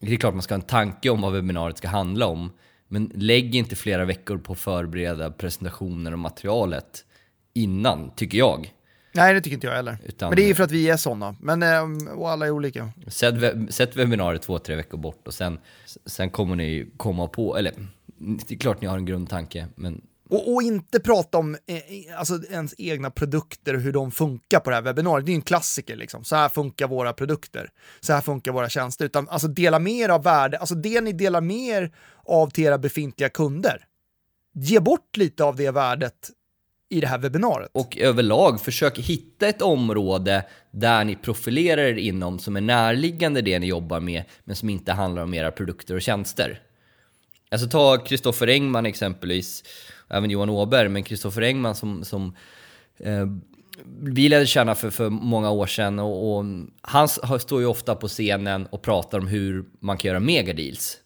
det 0.00 0.12
är 0.12 0.16
klart 0.16 0.34
man 0.34 0.42
ska 0.42 0.54
ha 0.54 0.60
en 0.60 0.66
tanke 0.66 1.10
om 1.10 1.20
vad 1.20 1.32
webbinariet 1.32 1.78
ska 1.78 1.88
handla 1.88 2.26
om. 2.26 2.52
Men 2.88 3.12
lägg 3.14 3.54
inte 3.54 3.76
flera 3.76 4.04
veckor 4.04 4.38
på 4.38 4.52
att 4.52 4.58
förbereda 4.58 5.30
presentationer 5.30 6.12
och 6.12 6.18
materialet 6.18 7.04
innan, 7.54 8.10
tycker 8.16 8.38
jag. 8.38 8.72
Nej, 9.12 9.34
det 9.34 9.40
tycker 9.40 9.54
inte 9.54 9.66
jag 9.66 9.74
heller. 9.74 9.98
Utan, 10.04 10.28
men 10.28 10.36
det 10.36 10.42
är 10.42 10.48
ju 10.48 10.54
för 10.54 10.64
att 10.64 10.70
vi 10.70 10.88
är 10.88 10.96
sådana. 10.96 11.36
Men, 11.40 11.62
eh, 11.62 12.12
och 12.14 12.30
alla 12.30 12.46
är 12.46 12.50
olika. 12.50 12.90
Sätt, 13.06 13.34
sätt 13.70 13.96
webbinariet 13.96 14.42
två, 14.42 14.58
tre 14.58 14.76
veckor 14.76 14.98
bort 14.98 15.26
och 15.26 15.34
sen, 15.34 15.58
sen 16.06 16.30
kommer 16.30 16.56
ni 16.56 16.86
komma 16.96 17.26
på, 17.26 17.56
eller 17.56 17.72
det 18.18 18.54
är 18.54 18.58
klart 18.58 18.80
ni 18.80 18.86
har 18.86 18.98
en 18.98 19.06
grundtanke, 19.06 19.66
men 19.74 20.02
och, 20.32 20.54
och, 20.54 20.62
inte 20.62 21.00
prata 21.00 21.38
om 21.38 21.54
eh, 21.66 22.18
alltså 22.18 22.44
ens 22.50 22.74
egna 22.78 23.10
produkter 23.10 23.74
och 23.74 23.80
hur 23.80 23.92
de 23.92 24.12
funkar 24.12 24.60
på 24.60 24.70
det 24.70 24.76
här 24.76 24.82
webbinariet. 24.82 25.26
Det 25.26 25.30
är 25.30 25.32
ju 25.32 25.36
en 25.36 25.42
klassiker 25.42 25.96
liksom. 25.96 26.24
Så 26.24 26.36
här 26.36 26.48
funkar 26.48 26.88
våra 26.88 27.12
produkter. 27.12 27.70
Så 28.00 28.12
här 28.12 28.20
funkar 28.20 28.52
våra 28.52 28.68
tjänster. 28.68 29.04
Utan 29.04 29.28
alltså 29.28 29.48
dela 29.48 29.78
mer 29.78 30.08
av 30.08 30.22
värde, 30.22 30.58
alltså 30.58 30.74
det 30.74 31.00
ni 31.00 31.12
delar 31.12 31.40
mer 31.40 31.92
av 32.24 32.50
till 32.50 32.64
era 32.64 32.78
befintliga 32.78 33.28
kunder. 33.28 33.84
Ge 34.54 34.80
bort 34.80 35.16
lite 35.16 35.44
av 35.44 35.56
det 35.56 35.70
värdet 35.70 36.30
i 36.92 37.00
det 37.00 37.06
här 37.06 37.18
webbinariet. 37.18 37.70
Och 37.72 37.96
överlag, 37.98 38.60
försök 38.60 38.98
hitta 38.98 39.48
ett 39.48 39.62
område 39.62 40.44
där 40.70 41.04
ni 41.04 41.16
profilerar 41.16 41.82
er 41.82 41.94
inom 41.94 42.38
som 42.38 42.56
är 42.56 42.60
närliggande 42.60 43.42
det 43.42 43.58
ni 43.58 43.66
jobbar 43.66 44.00
med, 44.00 44.24
men 44.44 44.56
som 44.56 44.70
inte 44.70 44.92
handlar 44.92 45.22
om 45.22 45.34
era 45.34 45.50
produkter 45.50 45.94
och 45.94 46.02
tjänster. 46.02 46.60
Alltså 47.50 47.68
ta 47.68 47.98
Kristoffer 47.98 48.46
Engman 48.46 48.86
exempelvis 48.86 49.64
även 50.10 50.30
Johan 50.30 50.50
Åberg, 50.50 50.88
men 50.88 51.02
Kristoffer 51.02 51.42
Engman 51.42 51.74
som, 51.74 52.04
som 52.04 52.36
eh, 52.98 53.26
vi 54.02 54.28
lärde 54.28 54.46
känna 54.46 54.74
för, 54.74 54.90
för 54.90 55.10
många 55.10 55.50
år 55.50 55.66
sedan 55.66 55.98
och, 55.98 56.36
och 56.36 56.44
han 56.80 57.08
står 57.40 57.60
ju 57.60 57.66
ofta 57.66 57.94
på 57.94 58.08
scenen 58.08 58.66
och 58.66 58.82
pratar 58.82 59.18
om 59.18 59.26
hur 59.26 59.64
man 59.80 59.98
kan 59.98 60.08
göra 60.08 60.20
megadeals. 60.20 60.98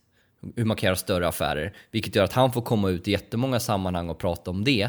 Hur 0.56 0.64
man 0.64 0.76
kan 0.76 0.86
göra 0.86 0.96
större 0.96 1.28
affärer. 1.28 1.76
Vilket 1.90 2.14
gör 2.14 2.24
att 2.24 2.32
han 2.32 2.52
får 2.52 2.62
komma 2.62 2.90
ut 2.90 3.08
i 3.08 3.10
jättemånga 3.10 3.60
sammanhang 3.60 4.10
och 4.10 4.18
prata 4.18 4.50
om 4.50 4.64
det. 4.64 4.88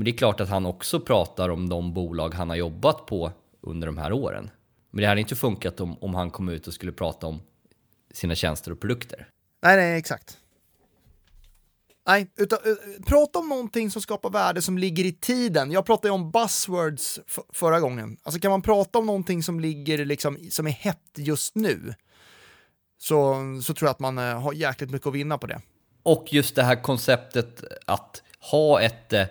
Men 0.00 0.04
det 0.04 0.10
är 0.10 0.16
klart 0.16 0.40
att 0.40 0.48
han 0.48 0.66
också 0.66 1.00
pratar 1.00 1.48
om 1.48 1.68
de 1.68 1.94
bolag 1.94 2.34
han 2.34 2.48
har 2.48 2.56
jobbat 2.56 3.06
på 3.06 3.32
under 3.60 3.86
de 3.86 3.98
här 3.98 4.12
åren. 4.12 4.50
Men 4.90 5.02
det 5.02 5.08
hade 5.08 5.20
inte 5.20 5.36
funkat 5.36 5.80
om, 5.80 5.98
om 6.00 6.14
han 6.14 6.30
kom 6.30 6.48
ut 6.48 6.66
och 6.66 6.74
skulle 6.74 6.92
prata 6.92 7.26
om 7.26 7.40
sina 8.10 8.34
tjänster 8.34 8.70
och 8.72 8.80
produkter. 8.80 9.28
Nej, 9.62 9.76
nej, 9.76 9.98
exakt. 9.98 10.38
Nej, 12.06 12.30
utan 12.36 12.58
uh, 12.66 13.04
prata 13.06 13.38
om 13.38 13.48
någonting 13.48 13.90
som 13.90 14.02
skapar 14.02 14.30
värde 14.30 14.62
som 14.62 14.78
ligger 14.78 15.04
i 15.04 15.12
tiden. 15.12 15.72
Jag 15.72 15.86
pratade 15.86 16.08
ju 16.08 16.12
om 16.12 16.30
buzzwords 16.30 17.20
förra 17.52 17.80
gången. 17.80 18.16
Alltså 18.22 18.40
kan 18.40 18.50
man 18.50 18.62
prata 18.62 18.98
om 18.98 19.06
någonting 19.06 19.42
som 19.42 19.60
ligger 19.60 20.04
liksom, 20.04 20.38
som 20.50 20.66
är 20.66 20.70
hett 20.70 21.10
just 21.16 21.54
nu, 21.54 21.94
så, 22.98 23.36
så 23.62 23.74
tror 23.74 23.86
jag 23.86 23.92
att 23.92 24.00
man 24.00 24.18
uh, 24.18 24.40
har 24.40 24.52
jäkligt 24.52 24.90
mycket 24.90 25.06
att 25.06 25.14
vinna 25.14 25.38
på 25.38 25.46
det. 25.46 25.60
Och 26.02 26.32
just 26.32 26.54
det 26.56 26.62
här 26.62 26.82
konceptet 26.82 27.64
att 27.86 28.22
ha 28.50 28.80
ett, 28.80 29.12
uh, 29.12 29.24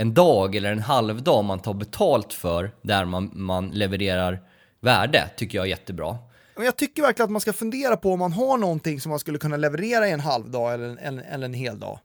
en 0.00 0.14
dag 0.14 0.56
eller 0.56 0.72
en 0.72 0.80
halvdag 0.80 1.44
man 1.44 1.58
tar 1.58 1.74
betalt 1.74 2.32
för, 2.32 2.70
där 2.82 3.04
man, 3.04 3.30
man 3.34 3.68
levererar 3.70 4.40
värde, 4.80 5.30
tycker 5.36 5.58
jag 5.58 5.64
är 5.64 5.68
jättebra. 5.68 6.18
Men 6.56 6.64
jag 6.64 6.76
tycker 6.76 7.02
verkligen 7.02 7.24
att 7.24 7.30
man 7.30 7.40
ska 7.40 7.52
fundera 7.52 7.96
på 7.96 8.12
om 8.12 8.18
man 8.18 8.32
har 8.32 8.58
någonting 8.58 9.00
som 9.00 9.10
man 9.10 9.18
skulle 9.18 9.38
kunna 9.38 9.56
leverera 9.56 10.08
i 10.08 10.10
en 10.10 10.20
halv 10.20 10.50
dag 10.50 10.74
eller 10.74 10.96
en, 11.02 11.18
eller 11.18 11.44
en 11.44 11.54
hel 11.54 11.80
dag. 11.80 11.98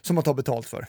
Som 0.00 0.14
man 0.14 0.24
tar 0.24 0.34
betalt 0.34 0.66
för. 0.66 0.86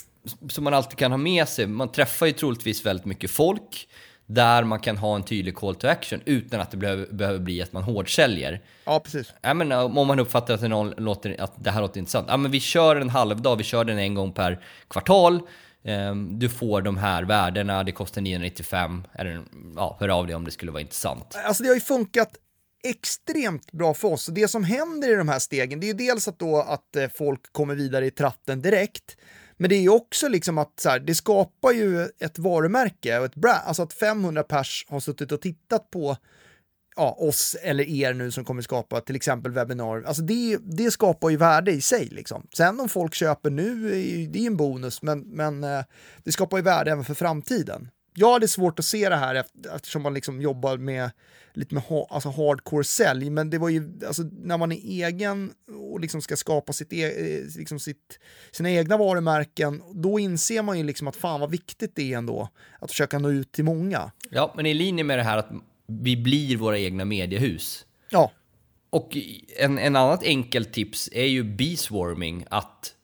Som 0.50 0.64
man 0.64 0.74
alltid 0.74 0.98
kan 0.98 1.12
ha 1.12 1.18
med 1.18 1.48
sig. 1.48 1.68
Man 1.68 1.92
träffar 1.92 2.26
ju 2.26 2.32
troligtvis 2.32 2.86
väldigt 2.86 3.06
mycket 3.06 3.32
folk 3.32 3.88
där 4.26 4.64
man 4.64 4.80
kan 4.80 4.98
ha 4.98 5.16
en 5.16 5.24
tydlig 5.24 5.56
call 5.56 5.76
to 5.76 5.88
action 5.88 6.22
utan 6.26 6.62
att 6.62 6.72
det 6.72 6.78
behöver, 6.78 7.40
bli 7.40 7.62
att 7.62 7.74
man 7.74 7.84
hårdsäljer. 7.84 8.62
Ja, 8.86 9.00
precis. 9.00 9.34
Ja, 9.42 9.54
men, 9.54 9.72
om 9.72 10.08
man 10.08 10.20
uppfattar 10.20 10.54
att 10.54 10.62
det, 10.62 10.68
någon 10.68 10.94
låter, 10.98 11.42
att 11.42 11.64
det 11.64 11.72
här 11.72 11.82
låter 11.82 12.00
intressant. 12.00 12.28
Ja, 12.30 12.38
men 12.38 12.52
vi 12.52 12.60
kör 12.60 12.96
en 12.96 13.10
halvdag, 13.10 13.56
vi 13.56 13.64
kör 13.64 13.84
den 13.84 13.98
en 13.98 14.14
gång 14.14 14.34
per 14.34 14.64
kvartal. 14.88 15.42
Ehm, 15.84 16.40
du 16.40 16.50
får 16.50 16.82
de 16.82 16.98
här 16.98 17.24
värdena, 17.24 17.84
det 17.84 17.92
kostar 17.92 18.22
995. 18.22 19.04
Eller, 19.14 19.42
ja, 19.76 19.98
hör 20.00 20.10
av 20.10 20.28
dig 20.28 20.36
om 20.36 20.46
det 20.46 20.52
skulle 20.52 20.72
vara 20.72 20.82
intressant. 20.82 21.36
Alltså 21.46 21.64
det 21.64 21.70
har 21.70 21.76
ju 21.76 21.82
funkat 21.82 22.38
extremt 22.84 23.72
bra 23.72 23.94
för 23.94 24.08
oss. 24.08 24.26
Det 24.26 24.48
som 24.48 24.64
händer 24.64 25.10
i 25.10 25.16
de 25.16 25.30
här 25.30 25.40
stegen, 25.40 25.80
det 25.80 25.86
är 25.86 25.88
ju 25.88 25.94
dels 25.94 26.28
att, 26.28 26.40
då 26.40 26.58
att 26.62 26.96
eh, 26.96 27.08
folk 27.18 27.54
kommer 27.54 27.76
vidare 27.76 28.06
i 28.06 28.12
tratten 28.12 28.62
direkt, 28.62 29.18
men 29.58 29.70
det 29.70 29.76
är 29.76 29.82
ju 29.82 29.90
också 29.90 30.28
liksom 30.28 30.58
att 30.58 30.80
så 30.80 30.90
här, 30.90 31.00
det 31.00 31.16
skapar 31.16 31.72
ju 31.72 32.04
ett 32.20 32.40
varumärke 32.40 33.20
och 33.20 33.26
ett 33.26 33.36
brand, 33.36 33.62
alltså 33.66 33.84
att 33.84 33.94
500 33.94 34.44
pers 34.44 34.86
har 34.90 35.00
suttit 35.00 35.32
och 35.32 35.42
tittat 35.42 35.92
på 35.92 36.18
ja, 36.96 37.16
oss 37.20 37.56
eller 37.62 37.84
er 37.90 38.14
nu 38.14 38.32
som 38.32 38.46
kommer 38.46 38.62
skapa 38.62 39.02
till 39.02 39.16
exempel 39.16 39.52
webbinar. 39.52 40.04
Alltså 40.04 40.22
det, 40.22 40.58
det 40.62 40.92
skapar 40.92 41.30
ju 41.30 41.38
värde 41.38 41.72
i 41.72 41.82
sig. 41.82 42.06
Liksom. 42.06 42.48
Sen 42.54 42.80
om 42.80 42.90
folk 42.90 43.14
köper 43.14 43.50
nu, 43.50 43.90
det 44.28 44.40
är 44.40 44.42
ju 44.42 44.48
en 44.48 44.58
bonus, 44.58 45.02
men, 45.02 45.20
men 45.20 45.64
eh, 45.64 45.84
det 46.24 46.32
skapar 46.32 46.58
ju 46.58 46.64
värde 46.64 46.92
även 46.92 47.06
för 47.06 47.14
framtiden 47.14 47.90
jag 48.14 48.34
hade 48.34 48.48
svårt 48.48 48.80
att 48.80 48.86
se 48.86 49.10
det 49.10 49.16
här 49.16 49.44
eftersom 49.76 50.02
man 50.02 50.14
liksom 50.14 50.42
jobbar 50.42 50.78
med 50.78 51.12
lite 51.54 51.74
med 51.76 51.84
ha, 51.84 52.08
alltså 52.10 52.30
hardcore 52.30 52.84
sälj, 52.84 53.30
men 53.30 53.50
det 53.50 53.58
var 53.58 53.70
ju 53.70 54.00
alltså, 54.08 54.22
när 54.22 54.58
man 54.58 54.72
är 54.72 55.06
egen 55.06 55.54
och 55.92 56.00
liksom 56.00 56.22
ska 56.22 56.36
skapa 56.36 56.74
sitt, 56.74 56.94
e 56.94 57.04
eh, 57.04 57.58
liksom 57.58 57.80
sitt, 57.80 58.20
sina 58.52 58.72
egna 58.72 58.98
varumärken, 58.98 59.82
då 59.94 60.20
inser 60.20 60.62
man 60.62 60.78
ju 60.78 60.84
liksom 60.84 61.08
att 61.08 61.16
fan 61.16 61.40
vad 61.40 61.52
viktigt 61.52 61.96
det 61.96 62.14
är 62.14 62.18
ändå 62.18 62.50
att 62.80 62.92
försöka 62.92 63.20
nå 63.20 63.30
ut 63.30 63.52
till 63.52 63.66
många. 63.66 64.12
Ja, 64.30 64.54
men 64.56 64.66
i 64.66 64.74
linje 64.74 65.04
med 65.04 65.18
det 65.18 65.24
här 65.24 65.38
att 65.38 65.52
vi 66.02 66.18
blir 66.18 66.58
våra 66.58 66.80
egna 66.80 67.06
mediehus. 67.06 67.86
Ja. 68.10 68.32
Och 68.90 69.18
en, 69.58 69.78
en 69.78 69.96
annat 69.96 70.24
enkelt 70.24 70.74
tips 70.74 71.10
är 71.12 71.26
ju 71.26 71.44
beeswarming, 71.44 72.46
att 72.50 72.96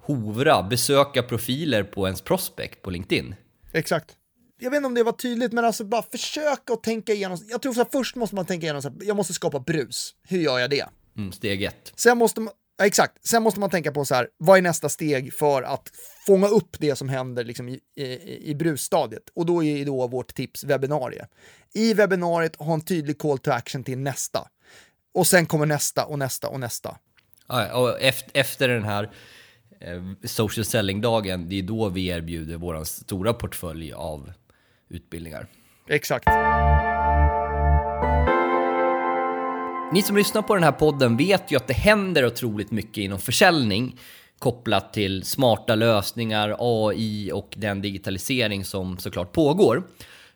hovra, 0.00 0.62
besöka 0.62 1.22
profiler 1.22 1.84
på 1.84 2.06
ens 2.06 2.20
prospect 2.20 2.82
på 2.82 2.90
LinkedIn. 2.90 3.34
Exakt. 3.72 4.16
Jag 4.60 4.70
vet 4.70 4.76
inte 4.76 4.86
om 4.86 4.94
det 4.94 5.02
var 5.02 5.12
tydligt, 5.12 5.52
men 5.52 5.64
alltså 5.64 5.84
bara 5.84 6.02
försöka 6.02 6.72
att 6.72 6.82
tänka 6.82 7.12
igenom. 7.12 7.38
Jag 7.48 7.62
tror 7.62 7.72
så 7.72 7.80
här, 7.80 7.88
först 7.92 8.16
måste 8.16 8.34
man 8.36 8.46
tänka 8.46 8.64
igenom, 8.64 8.82
så 8.82 8.88
här, 8.88 8.96
jag 9.00 9.16
måste 9.16 9.32
skapa 9.32 9.60
brus. 9.60 10.14
Hur 10.28 10.38
gör 10.38 10.58
jag 10.58 10.70
det? 10.70 10.86
Mm, 11.16 11.32
steg 11.32 11.62
ett. 11.62 11.92
Sen 11.96 12.18
måste 12.18 12.40
man, 12.40 12.54
ja, 12.78 12.86
exakt, 12.86 13.26
sen 13.26 13.42
måste 13.42 13.60
man 13.60 13.70
tänka 13.70 13.92
på 13.92 14.04
så 14.04 14.14
här, 14.14 14.28
vad 14.36 14.58
är 14.58 14.62
nästa 14.62 14.88
steg 14.88 15.34
för 15.34 15.62
att 15.62 15.90
fånga 16.26 16.46
upp 16.46 16.76
det 16.78 16.96
som 16.96 17.08
händer 17.08 17.44
liksom 17.44 17.68
i, 17.68 17.80
i, 17.96 18.50
i 18.50 18.54
brusstadiet? 18.54 19.22
Och 19.34 19.46
då 19.46 19.64
är 19.64 19.84
då 19.84 20.06
vårt 20.06 20.34
tips 20.34 20.64
webbinarie. 20.64 21.26
I 21.74 21.94
webbinariet 21.94 22.56
ha 22.56 22.74
en 22.74 22.80
tydlig 22.80 23.18
call 23.18 23.38
to 23.38 23.50
action 23.50 23.84
till 23.84 23.98
nästa. 23.98 24.48
Och 25.14 25.26
sen 25.26 25.46
kommer 25.46 25.66
nästa 25.66 26.04
och 26.04 26.18
nästa 26.18 26.48
och 26.48 26.60
nästa. 26.60 26.96
Ja, 27.48 27.74
och 27.74 28.00
efter, 28.00 28.40
efter 28.40 28.68
den 28.68 28.84
här 28.84 29.10
eh, 29.80 30.02
social 30.24 30.64
selling-dagen, 30.64 31.48
det 31.48 31.58
är 31.58 31.62
då 31.62 31.88
vi 31.88 32.06
erbjuder 32.06 32.56
vår 32.56 32.84
stora 32.84 33.32
portfölj 33.32 33.92
av 33.92 34.32
utbildningar. 34.88 35.46
Exakt. 35.88 36.28
Ni 39.94 40.02
som 40.02 40.16
lyssnar 40.16 40.42
på 40.42 40.54
den 40.54 40.64
här 40.64 40.72
podden 40.72 41.16
vet 41.16 41.50
ju 41.52 41.56
att 41.56 41.66
det 41.66 41.74
händer 41.74 42.26
otroligt 42.26 42.70
mycket 42.70 42.96
inom 42.96 43.20
försäljning 43.20 44.00
kopplat 44.38 44.92
till 44.92 45.24
smarta 45.24 45.74
lösningar, 45.74 46.56
AI 46.58 47.32
och 47.32 47.54
den 47.56 47.82
digitalisering 47.82 48.64
som 48.64 48.98
såklart 48.98 49.32
pågår. 49.32 49.82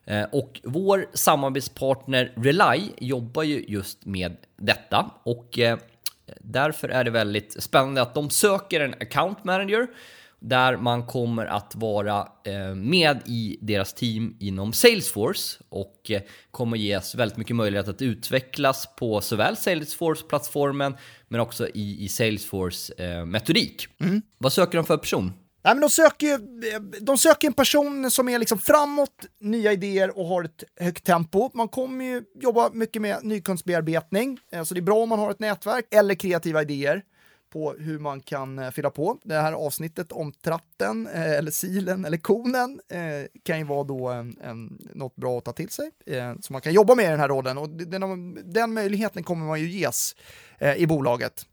Eh, 0.05 0.23
och 0.33 0.61
vår 0.65 1.07
samarbetspartner 1.15 2.33
Rely 2.37 2.83
jobbar 2.99 3.43
ju 3.43 3.65
just 3.69 4.07
med 4.07 4.37
detta 4.57 5.11
och 5.23 5.59
eh, 5.59 5.79
därför 6.41 6.89
är 6.89 7.05
det 7.05 7.11
väldigt 7.11 7.63
spännande 7.63 8.03
att 8.03 8.15
de 8.15 8.31
söker 8.31 8.81
en 8.81 8.95
account 8.95 9.45
manager 9.45 9.87
där 10.41 10.77
man 10.77 11.07
kommer 11.07 11.47
att 11.47 11.75
vara 11.75 12.29
eh, 12.45 12.75
med 12.75 13.23
i 13.27 13.59
deras 13.61 13.95
team 13.95 14.37
inom 14.41 14.73
Salesforce 14.73 15.59
och 15.69 16.11
kommer 16.51 16.77
ges 16.77 17.15
väldigt 17.15 17.39
mycket 17.39 17.57
möjlighet 17.57 17.89
att 17.89 18.03
utvecklas 18.03 18.89
på 18.97 19.21
såväl 19.21 19.57
Salesforce-plattformen 19.57 20.97
men 21.29 21.41
också 21.41 21.69
i, 21.69 22.05
i 22.05 22.09
Salesforce-metodik. 22.09 23.87
Mm. 24.01 24.23
Vad 24.39 24.53
söker 24.53 24.79
de 24.79 24.85
för 24.85 24.97
person? 24.97 25.33
Nej, 25.65 25.75
men 25.75 25.81
de, 25.81 25.91
söker, 25.91 26.41
de 27.01 27.19
söker 27.19 27.49
en 27.49 27.55
person 27.55 28.11
som 28.11 28.29
är 28.29 28.39
liksom 28.39 28.59
framåt, 28.59 29.27
nya 29.41 29.73
idéer 29.73 30.19
och 30.19 30.27
har 30.27 30.45
ett 30.45 30.65
högt 30.81 31.05
tempo. 31.05 31.51
Man 31.55 31.69
kommer 31.69 32.05
ju 32.05 32.23
jobba 32.41 32.71
mycket 32.73 33.03
med 33.03 33.19
nykundsbearbetning, 33.23 34.39
eh, 34.53 34.63
så 34.65 34.75
det 34.75 34.81
är 34.81 34.83
bra 34.83 34.99
om 34.99 35.09
man 35.09 35.19
har 35.19 35.31
ett 35.31 35.41
nätverk 35.41 35.85
eller 35.91 36.15
kreativa 36.15 36.63
idéer 36.63 37.03
på 37.51 37.73
hur 37.73 37.99
man 37.99 38.21
kan 38.21 38.59
eh, 38.59 38.71
fylla 38.71 38.91
på. 38.91 39.19
Det 39.25 39.35
här 39.35 39.53
avsnittet 39.53 40.13
om 40.13 40.33
tratten, 40.33 41.07
eh, 41.07 41.33
eller 41.33 41.51
silen 41.51 42.05
eller 42.05 42.17
konen 42.17 42.81
eh, 42.89 43.41
kan 43.45 43.59
ju 43.59 43.65
vara 43.65 43.85
då 43.85 44.09
en, 44.09 44.39
en, 44.41 44.79
något 44.95 45.17
bra 45.17 45.39
att 45.39 45.45
ta 45.45 45.53
till 45.53 45.69
sig, 45.69 45.91
som 46.41 46.53
man 46.53 46.63
kan 46.63 46.73
jobba 46.73 46.95
med 46.95 47.05
i 47.05 47.09
den 47.09 47.21
här 47.21 47.29
rollen 47.29 47.59
och 47.59 47.69
den, 47.69 48.53
den 48.53 48.75
möjligheten 48.75 49.23
kommer 49.23 49.47
man 49.47 49.61
ju 49.61 49.71
ges 49.71 50.17
i 50.77 50.87
bolaget. 50.87 51.47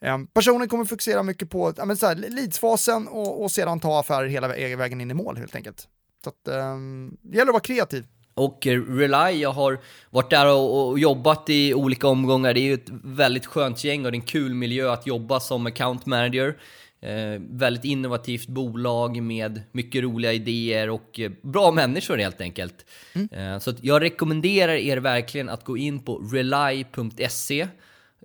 Ehm, 0.00 0.26
personen 0.26 0.68
kommer 0.68 0.84
fokusera 0.84 1.22
mycket 1.22 1.50
på 1.50 1.72
ja, 1.76 1.84
men 1.84 1.96
så 1.96 2.06
här, 2.06 2.14
leadsfasen 2.14 3.08
och, 3.08 3.42
och 3.42 3.50
sedan 3.50 3.80
ta 3.80 4.00
affärer 4.00 4.26
hela 4.26 4.48
vägen 4.48 5.00
in 5.00 5.10
i 5.10 5.14
mål 5.14 5.36
helt 5.36 5.54
enkelt. 5.54 5.88
Så 6.24 6.30
att, 6.30 6.54
um, 6.54 7.16
det 7.22 7.36
gäller 7.36 7.50
att 7.50 7.54
vara 7.54 7.62
kreativ. 7.62 8.06
Och 8.36 8.66
Rely, 8.66 9.40
jag 9.40 9.52
har 9.52 9.78
varit 10.10 10.30
där 10.30 10.52
och, 10.52 10.88
och, 10.88 10.98
jobbat 10.98 11.50
i 11.50 11.74
olika 11.74 12.08
omgångar. 12.08 12.54
Det 12.54 12.60
är 12.60 12.62
ju 12.62 12.74
ett 12.74 12.90
väldigt 13.04 13.46
skönt 13.46 13.84
gäng 13.84 14.04
och 14.04 14.12
det 14.12 14.16
är 14.16 14.20
en 14.20 14.26
kul 14.26 14.54
miljö 14.54 14.92
att 14.92 15.06
jobba 15.06 15.40
som 15.40 15.66
account 15.66 16.06
manager. 16.06 16.56
Eh, 17.00 17.40
väldigt 17.50 17.84
innovativt 17.84 18.48
bolag 18.48 19.22
med 19.22 19.62
mycket 19.72 20.02
roliga 20.02 20.32
idéer 20.32 20.90
och 20.90 21.20
eh, 21.20 21.30
bra 21.42 21.70
människor 21.70 22.16
helt 22.16 22.40
enkelt. 22.40 22.86
Mm. 23.12 23.28
Eh, 23.32 23.58
så 23.58 23.72
jag 23.80 24.02
rekommenderar 24.02 24.74
er 24.74 24.96
verkligen 24.96 25.48
att 25.48 25.64
gå 25.64 25.76
in 25.76 26.00
på 26.00 26.18
rely.se 26.32 27.66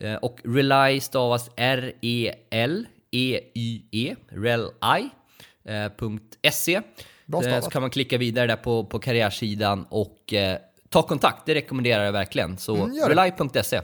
Eh, 0.01 0.15
och 0.15 0.39
Rely 0.43 0.99
stavas 0.99 1.49
R-E-L-E-Y-E, 1.55 2.25
rely.se. 5.65 6.81
Eh, 7.33 7.61
så 7.61 7.69
kan 7.69 7.81
man 7.81 7.91
klicka 7.91 8.17
vidare 8.17 8.47
där 8.47 8.55
på, 8.55 8.85
på 8.85 8.99
karriärsidan 8.99 9.85
och 9.89 10.33
eh, 10.33 10.57
ta 10.89 11.01
kontakt, 11.01 11.45
det 11.45 11.55
rekommenderar 11.55 12.03
jag 12.03 12.11
verkligen. 12.11 12.57
Så 12.57 12.75
mm, 12.75 13.09
rely.se. 13.09 13.81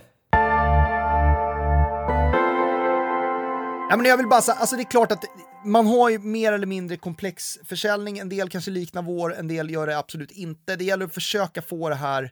Ja, 3.90 3.98
men 3.98 4.06
jag 4.06 4.18
vill 4.18 4.28
bara 4.28 4.42
säga, 4.42 4.56
alltså 4.56 4.76
det 4.76 4.82
är 4.82 4.92
klart 4.92 5.12
att 5.12 5.24
man 5.66 5.88
har 5.88 6.10
ju 6.10 6.20
mer 6.20 6.54
eller 6.54 6.68
mindre 6.68 6.98
komplex 6.98 7.58
försäljning. 7.66 8.18
En 8.18 8.30
del 8.30 8.50
kanske 8.50 8.72
liknar 8.72 9.02
vår, 9.02 9.36
en 9.36 9.48
del 9.48 9.70
gör 9.70 9.88
det 9.88 9.98
absolut 9.98 10.32
inte. 10.32 10.76
Det 10.76 10.84
gäller 10.84 11.06
att 11.06 11.14
försöka 11.14 11.62
få 11.62 11.90
det 11.90 11.96
här 11.96 12.32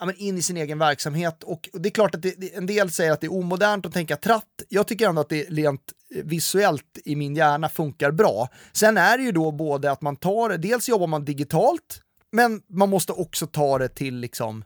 ja, 0.00 0.12
in 0.16 0.38
i 0.38 0.42
sin 0.42 0.56
egen 0.56 0.78
verksamhet. 0.78 1.42
Och, 1.42 1.68
det 1.72 1.88
är 1.88 1.90
klart 1.90 2.14
att 2.14 2.22
det, 2.22 2.54
en 2.54 2.66
del 2.66 2.90
säger 2.90 3.12
att 3.12 3.20
det 3.20 3.26
är 3.26 3.32
omodernt 3.32 3.86
att 3.86 3.92
tänka 3.92 4.16
tratt. 4.16 4.62
Jag 4.68 4.86
tycker 4.86 5.08
ändå 5.08 5.20
att 5.20 5.28
det 5.28 5.42
rent 5.42 5.92
visuellt 6.24 6.98
i 7.04 7.16
min 7.16 7.36
hjärna 7.36 7.68
funkar 7.68 8.10
bra. 8.10 8.48
Sen 8.72 8.96
är 8.96 9.18
det 9.18 9.24
ju 9.24 9.32
då 9.32 9.52
både 9.52 9.90
att 9.90 10.00
man 10.00 10.16
tar 10.16 10.48
det, 10.48 10.56
dels 10.56 10.88
jobbar 10.88 11.06
man 11.06 11.24
digitalt, 11.24 12.02
men 12.32 12.62
man 12.68 12.90
måste 12.90 13.12
också 13.12 13.46
ta 13.46 13.78
det 13.78 13.88
till 13.88 14.16
liksom 14.16 14.64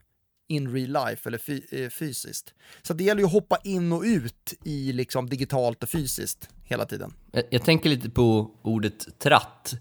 in 0.49 0.75
real 0.75 1.09
life 1.09 1.29
eller 1.29 1.39
fy, 1.39 1.63
eh, 1.71 1.89
fysiskt. 1.89 2.55
Så 2.83 2.95
det 2.95 3.05
gäller 3.05 3.21
ju 3.21 3.27
att 3.27 3.33
hoppa 3.33 3.59
in 3.65 3.93
och 3.93 4.03
ut 4.03 4.55
i 4.65 4.93
liksom 4.93 5.29
digitalt 5.29 5.83
och 5.83 5.89
fysiskt 5.89 6.49
hela 6.65 6.87
tiden. 6.87 7.15
Jag, 7.33 7.45
jag 7.51 7.65
tänker 7.65 7.91
lite 7.91 8.11
på 8.11 8.51
ordet 8.63 9.19
tratt. 9.19 9.75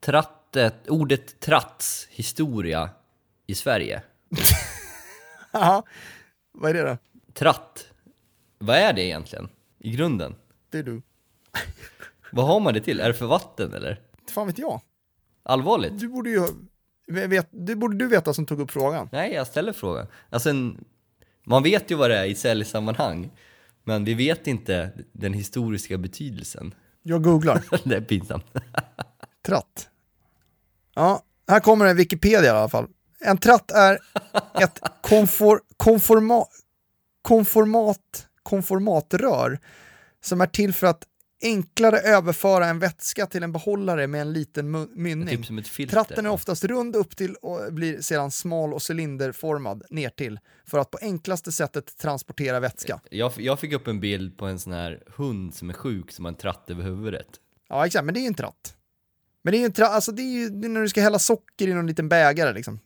Trattet, 0.00 0.88
ordet 0.88 1.40
tratts 1.40 2.08
historia 2.10 2.90
i 3.46 3.54
Sverige. 3.54 4.02
Ja, 5.60 5.82
vad 6.52 6.70
är 6.70 6.74
det 6.74 6.82
då? 6.82 6.96
Tratt. 7.32 7.88
Vad 8.58 8.76
är 8.76 8.92
det 8.92 9.02
egentligen? 9.02 9.48
I 9.78 9.90
grunden? 9.90 10.34
Det 10.70 10.78
är 10.78 10.82
du. 10.82 11.02
Vad 12.32 12.46
har 12.46 12.60
man 12.60 12.74
det 12.74 12.80
till? 12.80 13.00
Är 13.00 13.08
det 13.08 13.14
för 13.14 13.26
vatten 13.26 13.74
eller? 13.74 14.00
Fan 14.30 14.46
vet 14.46 14.58
jag. 14.58 14.80
Allvarligt? 15.42 16.00
Du 16.00 16.08
borde 16.08 16.30
ju 16.30 16.46
vet, 17.06 17.48
det 17.50 17.76
borde 17.76 17.96
du 17.96 18.08
veta 18.08 18.34
som 18.34 18.46
tog 18.46 18.60
upp 18.60 18.70
frågan. 18.70 19.08
Nej, 19.12 19.32
jag 19.32 19.46
ställer 19.46 19.72
frågan. 19.72 20.06
Alltså, 20.30 20.50
en, 20.50 20.84
man 21.44 21.62
vet 21.62 21.90
ju 21.90 21.94
vad 21.94 22.10
det 22.10 22.18
är 22.18 22.24
i 22.24 22.34
säljsammanhang, 22.34 23.30
men 23.84 24.04
vi 24.04 24.14
vet 24.14 24.46
inte 24.46 24.90
den 25.12 25.32
historiska 25.32 25.98
betydelsen. 25.98 26.74
Jag 27.02 27.22
googlar. 27.22 27.62
det 27.88 27.96
är 27.96 28.00
pinsamt. 28.00 28.46
Tratt. 29.46 29.88
Ja, 30.94 31.22
här 31.48 31.60
kommer 31.60 31.84
det 31.86 31.94
Wikipedia 31.94 32.44
i 32.44 32.48
alla 32.48 32.68
fall. 32.68 32.88
En 33.24 33.38
tratt 33.38 33.70
är 33.70 33.98
ett 34.60 34.80
konfor, 35.00 35.60
konforma, 35.76 36.44
konformat, 37.22 38.26
konformatrör 38.42 39.58
som 40.24 40.40
är 40.40 40.46
till 40.46 40.74
för 40.74 40.86
att 40.86 41.04
enklare 41.42 41.98
överföra 41.98 42.66
en 42.66 42.78
vätska 42.78 43.26
till 43.26 43.42
en 43.42 43.52
behållare 43.52 44.06
med 44.06 44.20
en 44.20 44.32
liten 44.32 44.88
mynning. 44.94 45.36
Typ 45.36 45.46
som 45.46 45.58
ett 45.58 45.68
filter. 45.68 45.92
Tratten 45.92 46.26
är 46.26 46.30
oftast 46.30 46.64
rund 46.64 46.96
upp 46.96 47.16
till 47.16 47.34
och 47.34 47.72
blir 47.72 48.00
sedan 48.00 48.30
smal 48.30 48.74
och 48.74 48.90
cylinderformad 48.90 49.82
ner 49.90 50.10
till 50.10 50.38
för 50.66 50.78
att 50.78 50.90
på 50.90 50.98
enklaste 51.02 51.52
sättet 51.52 51.96
transportera 51.96 52.60
vätska. 52.60 53.00
Jag, 53.10 53.32
jag 53.36 53.60
fick 53.60 53.72
upp 53.72 53.86
en 53.86 54.00
bild 54.00 54.38
på 54.38 54.46
en 54.46 54.58
sån 54.58 54.72
här 54.72 55.02
hund 55.16 55.54
som 55.54 55.70
är 55.70 55.74
sjuk 55.74 56.12
som 56.12 56.24
har 56.24 56.32
en 56.32 56.38
tratt 56.38 56.70
över 56.70 56.82
huvudet. 56.82 57.28
Ja, 57.68 57.86
exakt, 57.86 58.04
men 58.04 58.14
det 58.14 58.20
är 58.20 58.22
ju 58.22 58.28
en 58.28 58.34
tratt. 58.34 58.76
Men 59.42 59.52
det 59.52 59.56
är 59.56 59.60
ju 59.60 59.66
en 59.66 59.72
tratt, 59.72 59.90
alltså 59.90 60.12
det 60.12 60.22
är 60.22 60.34
ju 60.34 60.48
det 60.48 60.66
är 60.66 60.68
när 60.68 60.82
du 60.82 60.88
ska 60.88 61.00
hälla 61.00 61.18
socker 61.18 61.68
i 61.68 61.74
någon 61.74 61.86
liten 61.86 62.08
bägare 62.08 62.52
liksom. 62.52 62.80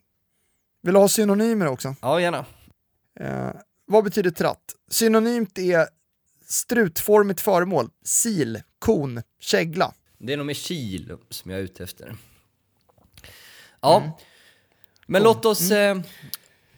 Vill 0.89 0.95
du 0.95 1.01
ha 1.01 1.09
synonymer 1.09 1.67
också? 1.67 1.95
Ja, 2.03 2.21
gärna. 2.21 2.45
Eh, 3.21 3.51
vad 3.87 4.05
betyder 4.05 4.31
tratt? 4.31 4.75
Synonymt 4.91 5.59
är 5.59 5.89
strutformigt 6.47 7.41
föremål, 7.41 7.91
sil, 8.21 8.53
kon, 8.79 9.23
kägla. 9.41 9.95
Det 10.19 10.33
är 10.33 10.37
nog 10.37 10.47
med 10.47 10.57
kil 10.57 11.17
som 11.31 11.51
jag 11.51 11.61
är 11.61 11.65
ute 11.65 11.85
efter. 11.85 12.17
Ja, 13.81 13.97
mm. 14.01 14.11
men 15.07 15.23
låt 15.23 15.45
oss 15.45 15.71
mm. 15.71 15.99
eh, 15.99 16.05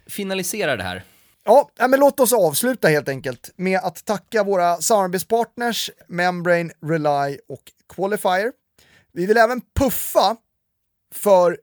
finalisera 0.07 0.77
det 0.77 0.83
här. 0.83 1.05
Ja, 1.45 1.71
men 1.79 2.01
låt 2.01 2.21
oss 2.21 2.33
avsluta 2.33 2.89
helt 2.89 3.09
enkelt 3.09 3.51
med 3.57 3.79
att 3.79 4.05
tacka 4.05 4.45
våra 4.45 4.77
samarbetspartners 4.77 5.91
Membrane, 6.09 6.71
Rely 6.83 7.39
och 7.49 7.73
Qualifier. 7.89 8.53
Vi 9.13 9.27
vill 9.27 9.37
även 9.37 9.61
puffa 9.75 10.37
för 11.15 11.59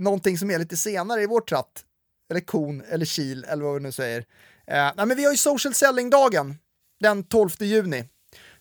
någonting 0.00 0.38
som 0.38 0.50
är 0.50 0.58
lite 0.58 0.76
senare 0.76 1.22
i 1.22 1.26
vår 1.26 1.40
tratt, 1.40 1.84
eller 2.30 2.40
kon, 2.40 2.82
eller 2.88 3.06
kil, 3.06 3.46
eller 3.48 3.64
vad 3.64 3.74
vi 3.74 3.80
nu 3.80 3.92
säger. 3.92 4.18
Eh, 4.66 4.90
nej, 4.96 5.06
men 5.06 5.16
vi 5.16 5.24
har 5.24 5.30
ju 5.30 5.36
social 5.36 5.74
selling-dagen 5.74 6.54
den 7.00 7.24
12 7.24 7.50
juni. 7.60 8.04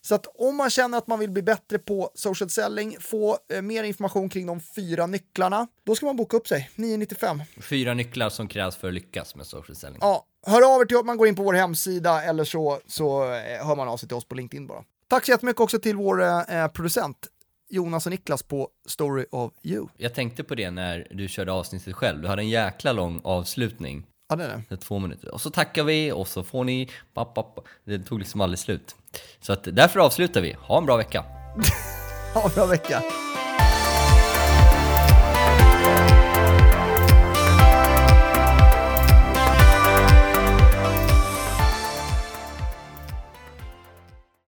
Så 0.02 0.15
att 0.15 0.25
om 0.36 0.56
man 0.56 0.69
känner 0.69 0.97
att 0.97 1.08
man 1.08 1.19
vill 1.19 1.30
bli 1.30 1.41
bättre 1.41 1.80
på 1.80 2.12
social 2.15 2.49
selling, 2.49 2.97
få 2.99 3.38
eh, 3.54 3.62
mer 3.62 3.84
information 3.84 4.30
kring 4.30 4.45
de 4.45 4.60
fyra 4.75 5.08
nycklarna, 5.08 5.67
då 5.84 5.95
ska 5.95 6.06
man 6.06 6.15
boka 6.15 6.38
upp 6.38 6.47
sig, 6.47 6.69
995. 6.75 7.41
Fyra 7.62 7.93
nycklar 7.93 8.30
som 8.30 8.47
krävs 8.47 8.75
för 8.75 8.88
att 8.88 8.93
lyckas 8.93 9.36
med 9.36 9.45
social 9.47 9.75
selling. 9.75 9.97
Ja, 10.02 10.25
hör 10.45 10.75
av 10.75 10.82
er 10.82 10.86
till 10.86 10.97
om 10.97 11.06
man 11.06 11.17
går 11.17 11.28
in 11.28 11.36
på 11.36 11.43
vår 11.43 11.54
hemsida 11.54 12.23
eller 12.23 12.43
så, 12.43 12.80
så 12.88 13.23
eh, 13.23 13.67
hör 13.67 13.75
man 13.75 13.88
av 13.88 13.97
sig 13.97 14.08
till 14.08 14.17
oss 14.17 14.25
på 14.25 14.36
LinkedIn 14.36 14.67
bara. 14.67 14.84
Tack 15.08 15.25
så 15.25 15.32
jättemycket 15.32 15.60
också 15.60 15.80
till 15.80 15.95
vår 15.95 16.23
eh, 16.23 16.67
producent 16.67 17.28
Jonas 17.69 18.05
och 18.05 18.12
Niklas 18.12 18.43
på 18.43 18.69
Story 18.88 19.25
of 19.32 19.51
You. 19.63 19.88
Jag 19.97 20.13
tänkte 20.13 20.43
på 20.43 20.55
det 20.55 20.71
när 20.71 21.08
du 21.12 21.27
körde 21.27 21.51
avsnittet 21.51 21.95
själv. 21.95 22.21
Du 22.21 22.27
hade 22.27 22.41
en 22.41 22.49
jäkla 22.49 22.91
lång 22.91 23.21
avslutning. 23.23 24.05
Ja, 24.29 24.36
det 24.36 24.43
är 24.43 24.47
det. 24.47 24.63
Det 24.69 24.75
är 24.75 24.77
två 24.77 24.99
minuter. 24.99 25.34
Och 25.34 25.41
så 25.41 25.49
tackar 25.49 25.84
vi 25.84 26.12
och 26.12 26.27
så 26.27 26.43
får 26.43 26.63
ni... 26.63 26.89
Papp, 27.13 27.36
papp. 27.36 27.60
Det 27.86 27.99
tog 27.99 28.19
liksom 28.19 28.41
aldrig 28.41 28.60
slut. 28.60 28.95
Så 29.41 29.53
att 29.53 29.63
därför 29.63 29.99
avslutar 29.99 30.41
vi. 30.41 30.55
Ha 30.60 30.77
en 30.77 30.86
bra 30.86 30.97
vecka. 30.97 31.25
Ha 32.34 32.43
en 32.45 32.55
bra 32.55 32.65
vecka. 32.65 33.03